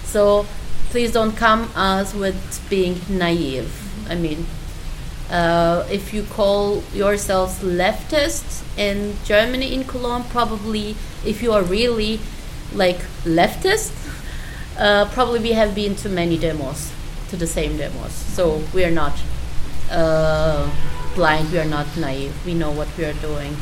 So 0.03 0.45
please 0.89 1.13
don't 1.13 1.37
come 1.37 1.71
us 1.75 2.13
with 2.13 2.65
being 2.69 2.99
naive. 3.07 3.71
I 4.09 4.15
mean, 4.15 4.45
uh, 5.31 5.87
if 5.89 6.13
you 6.13 6.23
call 6.23 6.83
yourselves 6.93 7.59
leftists 7.59 8.63
in 8.77 9.15
Germany 9.23 9.73
in 9.73 9.85
Cologne, 9.85 10.23
probably 10.25 10.95
if 11.25 11.41
you 11.41 11.53
are 11.53 11.63
really 11.63 12.19
like 12.73 12.99
leftist, 13.23 13.93
uh, 14.77 15.05
probably 15.11 15.39
we 15.39 15.53
have 15.53 15.73
been 15.73 15.95
to 15.95 16.09
many 16.09 16.37
demos, 16.37 16.91
to 17.29 17.37
the 17.37 17.47
same 17.47 17.77
demos. 17.77 18.11
So 18.11 18.61
we 18.73 18.83
are 18.83 18.91
not 18.91 19.13
uh, 19.89 20.69
blind, 21.15 21.51
we 21.51 21.59
are 21.59 21.65
not 21.65 21.87
naive. 21.97 22.33
We 22.45 22.53
know 22.53 22.71
what 22.71 22.87
we 22.97 23.05
are 23.05 23.13
doing. 23.13 23.55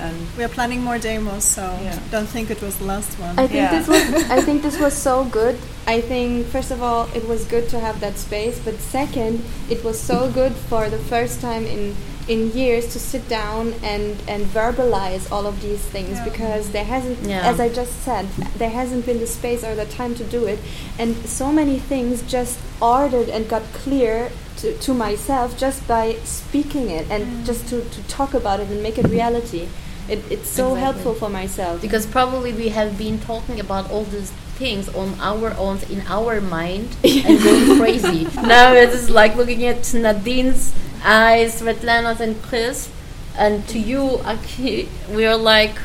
And 0.00 0.16
We 0.36 0.44
are 0.44 0.48
planning 0.48 0.82
more 0.82 0.98
demos, 0.98 1.44
so 1.44 1.62
Yeah. 1.82 1.98
don't 2.10 2.28
think 2.28 2.50
it 2.50 2.60
was 2.62 2.74
the 2.76 2.84
last 2.84 3.12
one. 3.18 3.34
I 3.38 3.46
think 3.46 3.62
Yeah. 3.64 3.78
this 3.78 3.86
was 3.88 4.02
I 4.30 4.40
think 4.46 4.62
this 4.62 4.78
was 4.78 4.94
so 4.94 5.24
good. 5.24 5.56
I 5.86 6.00
think 6.00 6.46
first 6.54 6.70
of 6.70 6.82
all 6.82 7.08
it 7.14 7.24
was 7.32 7.44
good 7.44 7.68
to 7.70 7.78
have 7.80 8.00
that 8.00 8.16
space, 8.18 8.56
but 8.66 8.74
second, 8.80 9.34
it 9.68 9.84
was 9.84 9.96
so 10.00 10.18
good 10.40 10.54
for 10.70 10.88
the 10.94 11.02
first 11.12 11.40
time 11.40 11.64
in 11.66 11.94
in 12.28 12.52
years 12.52 12.84
to 12.92 12.98
sit 12.98 13.24
down 13.28 13.74
and 13.82 14.16
and 14.32 14.40
verbalize 14.60 15.24
all 15.32 15.46
of 15.52 15.56
these 15.66 15.82
things 15.94 16.14
Yeah. 16.16 16.24
because 16.30 16.62
there 16.76 16.84
hasn't 16.94 17.18
Yeah. 17.26 17.50
as 17.50 17.58
I 17.58 17.68
just 17.80 17.94
said, 18.04 18.24
there 18.60 18.70
hasn't 18.80 19.04
been 19.08 19.18
the 19.18 19.26
space 19.26 19.62
or 19.68 19.74
the 19.74 19.88
time 20.00 20.14
to 20.20 20.24
do 20.36 20.40
it 20.52 20.58
and 20.98 21.16
so 21.26 21.46
many 21.60 21.78
things 21.92 22.22
just 22.36 22.56
ordered 22.80 23.28
and 23.34 23.48
got 23.48 23.62
clear 23.82 24.30
to, 24.60 24.66
to 24.86 24.94
myself 24.94 25.56
just 25.58 25.86
by 25.88 26.16
speaking 26.24 26.90
it 26.90 27.06
and 27.10 27.22
mm. 27.24 27.46
just 27.46 27.66
to, 27.70 27.80
to 27.96 28.00
talk 28.08 28.34
about 28.34 28.60
it 28.60 28.68
and 28.68 28.82
make 28.82 28.98
it 28.98 29.08
reality. 29.08 29.66
It, 30.10 30.20
it's 30.30 30.48
so 30.50 30.74
Exactly. 30.74 30.80
helpful 30.82 31.14
for 31.14 31.28
myself. 31.30 31.80
Because 31.80 32.04
probably 32.06 32.52
we 32.52 32.68
have 32.70 32.98
been 32.98 33.18
talking 33.20 33.60
about 33.60 33.90
all 33.90 34.04
these 34.04 34.30
things 34.60 34.88
on 34.94 35.14
our 35.20 35.54
own, 35.56 35.78
in 35.88 36.02
our 36.08 36.40
mind, 36.40 36.88
and 37.04 37.42
going 37.42 37.78
crazy. 37.78 38.24
now 38.56 38.74
it 38.74 38.90
is 38.90 39.08
like 39.08 39.36
looking 39.36 39.64
at 39.64 39.92
Nadine's 39.94 40.74
eyes, 41.04 41.62
Svetlana's, 41.62 42.20
and 42.20 42.42
Chris, 42.42 42.90
and 43.38 43.66
to 43.68 43.78
you, 43.78 44.18
Aki, 44.24 44.88
we 45.14 45.24
are 45.24 45.36
like 45.36 45.76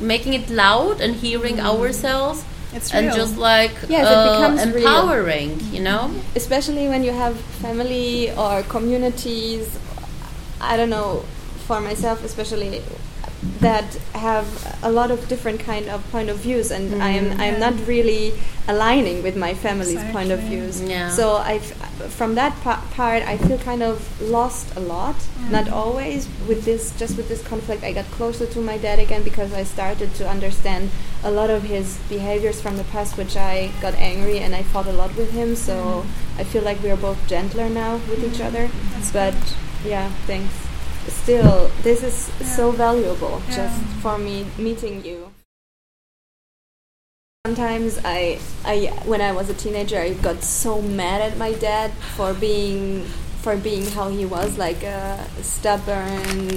making 0.00 0.32
it 0.34 0.48
loud 0.50 1.00
and 1.00 1.14
hearing 1.16 1.60
ourselves, 1.60 2.44
it's 2.72 2.92
and 2.92 3.06
real. 3.06 3.14
just 3.16 3.36
like 3.36 3.70
Yes, 3.88 4.06
it 4.06 4.16
uh, 4.16 4.32
becomes 4.32 4.66
real. 4.74 4.76
empowering, 4.86 5.60
you 5.72 5.82
know? 5.82 6.10
especially 6.34 6.88
when 6.88 7.02
you 7.04 7.12
have 7.12 7.36
family 7.62 8.30
or 8.32 8.62
communities 8.64 9.78
i 10.60 10.76
don't 10.76 10.90
know 10.90 11.24
for 11.66 11.80
myself 11.80 12.24
especially 12.24 12.82
that 13.60 13.94
have 14.14 14.78
a 14.82 14.90
lot 14.90 15.10
of 15.10 15.28
different 15.28 15.60
kind 15.60 15.88
of 15.88 16.08
point 16.10 16.28
of 16.28 16.38
views 16.38 16.72
and 16.72 17.00
i 17.00 17.10
am 17.10 17.30
i'm 17.40 17.54
mm-hmm. 17.54 17.60
not 17.60 17.86
really 17.86 18.32
aligning 18.66 19.22
with 19.22 19.36
my 19.36 19.54
family's 19.54 20.02
point 20.12 20.30
of 20.30 20.40
views. 20.40 20.82
Yeah. 20.82 21.08
so 21.08 21.36
i 21.36 21.58
from 21.58 22.34
that 22.34 22.52
pa- 22.62 22.84
part 22.90 23.22
i 23.22 23.38
feel 23.38 23.58
kind 23.58 23.82
of 23.82 24.20
lost 24.20 24.76
a 24.76 24.80
lot. 24.80 25.14
Mm-hmm. 25.14 25.52
Not 25.52 25.68
always 25.70 26.28
with 26.48 26.64
this 26.64 26.96
just 26.98 27.16
with 27.16 27.28
this 27.28 27.42
conflict. 27.46 27.82
I 27.82 27.92
got 27.92 28.04
closer 28.06 28.46
to 28.46 28.60
my 28.60 28.76
dad 28.76 28.98
again 28.98 29.22
because 29.22 29.52
i 29.52 29.62
started 29.62 30.14
to 30.16 30.28
understand 30.28 30.90
a 31.24 31.30
lot 31.30 31.48
of 31.48 31.62
his 31.62 31.98
behaviors 32.08 32.60
from 32.60 32.76
the 32.76 32.84
past 32.84 33.16
which 33.16 33.36
i 33.36 33.70
got 33.80 33.94
angry 33.94 34.38
and 34.38 34.54
i 34.54 34.62
fought 34.62 34.86
a 34.86 34.92
lot 34.92 35.14
with 35.16 35.30
him. 35.30 35.54
So 35.54 35.74
mm-hmm. 35.74 36.40
i 36.40 36.44
feel 36.44 36.62
like 36.62 36.82
we 36.82 36.90
are 36.90 36.96
both 36.96 37.18
gentler 37.28 37.68
now 37.68 37.96
with 38.10 38.22
each 38.24 38.40
other. 38.40 38.68
But 39.12 39.36
yeah 39.84 40.10
thanks 40.26 40.67
still, 41.10 41.70
this 41.82 42.02
is 42.02 42.14
so 42.54 42.70
valuable 42.70 43.42
just 43.50 43.80
for 44.02 44.18
me 44.18 44.46
meeting 44.58 45.04
you. 45.04 45.32
Sometimes 47.46 47.98
I, 48.04 48.38
I, 48.64 48.92
when 49.04 49.20
I 49.20 49.32
was 49.32 49.48
a 49.48 49.54
teenager, 49.54 49.98
I 49.98 50.12
got 50.14 50.42
so 50.42 50.82
mad 50.82 51.22
at 51.22 51.38
my 51.38 51.52
dad 51.52 51.92
for 52.16 52.34
being, 52.34 53.04
for 53.42 53.56
being 53.56 53.86
how 53.86 54.08
he 54.08 54.26
was, 54.26 54.58
like 54.58 54.82
a 54.82 55.24
stubborn, 55.42 56.48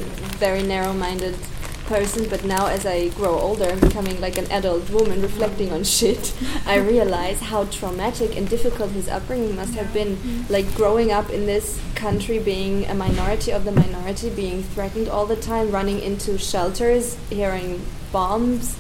very 0.42 0.64
narrow-minded 0.64 1.36
person. 1.92 2.30
But 2.30 2.46
now, 2.46 2.68
as 2.68 2.86
I 2.86 3.10
grow 3.10 3.38
older 3.38 3.66
and 3.66 3.82
becoming 3.82 4.20
like 4.22 4.38
an 4.38 4.50
adult 4.50 4.90
woman, 4.90 5.22
reflecting 5.22 5.74
on 5.74 5.84
shit, 5.84 6.34
I 6.66 6.78
realize 6.78 7.42
how 7.42 7.66
traumatic 7.66 8.38
and 8.38 8.48
difficult 8.50 8.92
his 8.92 9.10
upbringing 9.10 9.56
must 9.56 9.76
have 9.76 9.94
been. 9.94 10.18
Like 10.50 10.74
growing 10.76 11.12
up 11.12 11.30
in 11.30 11.46
this 11.46 11.82
country, 11.96 12.40
being 12.40 12.86
a 12.86 12.96
minority 12.96 13.52
of 13.52 13.66
the 13.66 13.74
minority, 13.74 14.30
being 14.30 14.64
threatened 14.64 15.10
all 15.10 15.26
the 15.26 15.36
time, 15.36 15.72
running 15.72 16.00
into 16.00 16.38
shelters, 16.38 17.18
hearing 17.30 17.82
bombs 18.12 18.78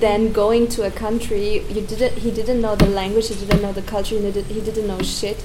then 0.00 0.32
going 0.32 0.66
to 0.66 0.82
a 0.82 0.90
country 0.90 1.60
you 1.68 1.80
didn't 1.86 2.14
he 2.18 2.30
didn't 2.32 2.60
know 2.60 2.74
the 2.74 2.88
language 3.00 3.28
he 3.28 3.34
didn't 3.34 3.62
know 3.62 3.72
the 3.72 3.82
culture 3.82 4.16
he 4.16 4.20
didn't, 4.20 4.46
he 4.46 4.60
didn't 4.60 4.88
know 4.88 5.00
shit 5.02 5.38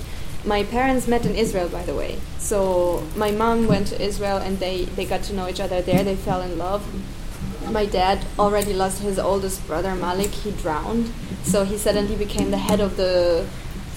my 0.45 0.63
parents 0.63 1.08
met 1.08 1.25
in 1.25 1.36
israel 1.36 1.69
by 1.69 1.84
the 1.84 1.95
way. 1.95 2.19
So 2.38 3.04
my 3.15 3.32
mom 3.32 3.67
went 3.67 3.88
to 3.88 4.02
israel 4.02 4.38
and 4.38 4.60
they, 4.60 4.86
they 4.86 5.06
got 5.06 5.23
to 5.23 5.34
know 5.34 5.47
each 5.47 5.60
other 5.60 5.82
there. 5.82 6.04
They 6.04 6.15
fell 6.15 6.41
in 6.41 6.58
love. 6.58 6.84
My 7.69 7.86
dad 7.86 8.25
already 8.38 8.73
lost 8.73 9.02
his 9.02 9.19
oldest 9.19 9.65
brother 9.67 9.95
malik. 9.95 10.32
He 10.32 10.52
drowned. 10.52 11.12
So 11.43 11.65
he 11.65 11.78
suddenly 11.78 12.15
became 12.15 12.52
the 12.52 12.58
head 12.58 12.80
of 12.80 12.97
the 12.97 13.45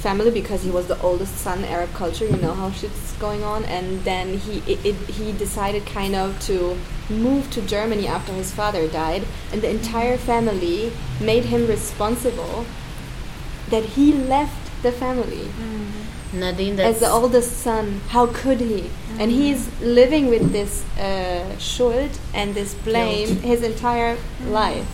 family 0.01 0.33
because 0.33 0.65
he 0.65 0.71
was 0.71 0.89
the 0.89 1.01
oldest 1.01 1.37
son 1.37 1.65
arab 1.65 1.93
culture. 1.95 2.27
You 2.27 2.37
know 2.37 2.55
how 2.55 2.73
shit's 2.73 3.13
going 3.19 3.45
on. 3.45 3.65
And 3.65 4.03
then 4.03 4.39
he 4.39 4.59
it, 4.73 4.85
it, 4.85 4.97
he 5.11 5.33
decided 5.33 5.87
kind 5.87 6.17
of 6.17 6.41
to 6.47 6.77
move 7.09 7.51
to 7.53 7.63
germany 7.63 8.07
after 8.07 8.33
his 8.33 8.53
father 8.53 8.89
died. 8.89 9.25
And 9.53 9.63
the 9.63 9.71
entire 9.71 10.19
family 10.19 10.93
made 11.21 11.45
him 11.45 11.69
responsible 11.69 12.67
that 13.71 13.85
he 13.85 14.13
left 14.13 14.83
the 14.83 14.93
family 14.93 15.47
mm-hmm. 15.47 16.22
Nadine, 16.33 16.81
as 16.81 17.01
the 17.01 17.11
oldest 17.11 17.59
son 17.59 18.01
how 18.09 18.27
could 18.27 18.61
he? 18.61 18.91
And 19.19 19.31
he's 19.31 19.69
living 19.81 20.29
with 20.29 20.53
this 20.53 20.85
uh, 20.99 21.59
schuld 21.59 22.11
and 22.35 22.55
this 22.55 22.75
blame 22.75 23.37
his 23.37 23.63
entire 23.63 24.17
life 24.47 24.87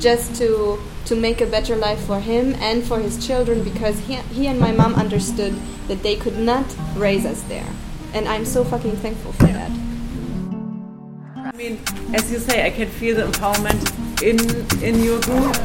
just 0.00 0.34
to 0.36 0.78
to 1.06 1.14
make 1.14 1.40
a 1.40 1.46
better 1.46 1.76
life 1.76 2.00
for 2.00 2.20
him 2.20 2.54
and 2.60 2.82
for 2.82 2.98
his 2.98 3.24
children 3.26 3.62
because 3.62 3.98
he, 4.00 4.14
he 4.32 4.46
and 4.46 4.58
my 4.58 4.72
mom 4.72 4.94
understood 4.94 5.54
that 5.88 6.02
they 6.02 6.16
could 6.16 6.38
not 6.38 6.64
raise 6.96 7.26
us 7.26 7.42
there. 7.42 7.68
And 8.14 8.28
i'm 8.28 8.44
so 8.44 8.64
fucking 8.64 8.96
thankful 8.96 9.32
for 9.32 9.46
that. 9.46 9.70
I 11.36 11.56
mean, 11.56 11.78
as 12.12 12.30
you 12.32 12.38
say, 12.38 12.66
I 12.66 12.70
can 12.70 12.88
feel 12.88 13.16
the 13.16 13.24
empowerment 13.30 13.82
in 14.22 14.38
in 14.82 15.02
your 15.02 15.20
group, 15.20 15.56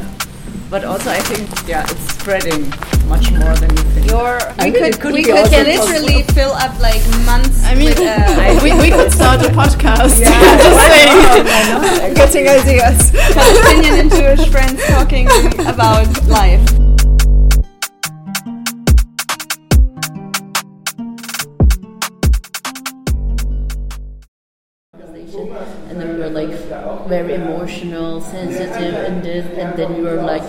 but 0.69 0.83
also 0.83 1.09
I 1.09 1.19
think 1.21 1.67
yeah, 1.67 1.83
it's 1.83 2.13
spreading 2.13 2.71
much 3.09 3.31
more 3.31 3.55
than 3.55 3.71
you 3.71 3.83
think. 3.91 4.07
Your, 4.07 4.39
we 4.59 4.65
mean, 4.65 4.73
could, 4.73 4.93
it 4.93 5.01
could 5.01 5.13
we 5.13 5.23
could 5.23 5.37
also 5.37 5.63
literally 5.63 6.23
fill 6.31 6.53
up 6.53 6.79
like 6.79 7.01
months 7.25 7.63
I 7.65 7.75
mean, 7.75 7.89
with, 7.89 7.99
uh, 7.99 8.59
we, 8.63 8.71
we 8.79 8.89
could 8.89 9.11
start 9.11 9.41
a 9.41 9.49
podcast. 9.61 10.15
Just 10.23 10.79
saying. 10.87 12.13
Getting 12.13 12.47
ideas. 12.47 13.11
Palestinian 13.11 13.99
and 13.99 14.11
Jewish 14.11 14.47
friends 14.49 14.85
talking 14.85 15.27
about 15.65 16.07
life. 16.27 16.78
Very 27.09 27.33
emotional, 27.33 28.21
sensitive, 28.21 28.93
and 28.93 29.23
this, 29.23 29.45
and 29.57 29.77
then 29.77 29.95
we 29.95 30.01
were 30.01 30.21
like, 30.21 30.43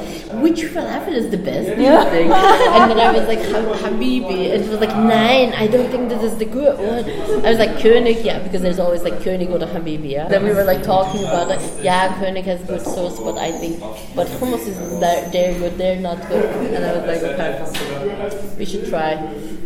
which 0.45 0.61
falafel 0.75 1.13
is 1.13 1.31
the 1.31 1.39
best? 1.39 1.69
you 1.69 1.87
and 1.87 2.91
then 2.91 3.01
I 3.01 3.11
was 3.13 3.27
like, 3.27 3.41
"Ha- 3.41 3.89
Habibi, 3.89 4.53
and 4.55 4.65
it 4.65 4.69
was 4.71 4.81
like, 4.81 4.95
nine, 4.97 5.53
I 5.55 5.67
don't 5.67 5.91
think 5.91 6.09
this 6.09 6.23
is 6.23 6.39
the 6.39 6.45
good 6.45 6.79
one. 6.79 7.05
I 7.45 7.51
was 7.51 7.59
like, 7.59 7.71
König, 7.83 8.25
yeah, 8.25 8.39
because 8.41 8.63
there's 8.63 8.79
always 8.79 9.03
like 9.03 9.15
König 9.15 9.51
or 9.51 9.59
Habibi, 9.67 10.11
yeah. 10.11 10.29
Then 10.29 10.45
we 10.45 10.53
were 10.53 10.65
like 10.65 10.83
talking 10.83 11.23
about 11.25 11.49
like, 11.49 11.61
yeah, 11.83 12.15
König 12.21 12.45
has 12.45 12.61
good 12.63 12.83
sauce, 12.83 13.19
but 13.21 13.39
I 13.39 13.53
think, 13.53 13.81
but 14.15 14.27
hummus 14.29 14.67
is 14.67 14.79
they're, 15.01 15.31
they're 15.31 15.59
good, 15.59 15.79
they're 15.79 16.01
not 16.01 16.27
good. 16.29 16.45
And 16.75 16.85
I 16.85 16.93
was 16.97 17.07
like, 17.07 17.23
okay, 17.33 18.57
we 18.59 18.65
should 18.65 18.87
try, 18.89 19.17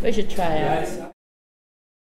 we 0.03 0.13
should 0.13 0.31
try 0.31 0.55
it. 0.57 1.14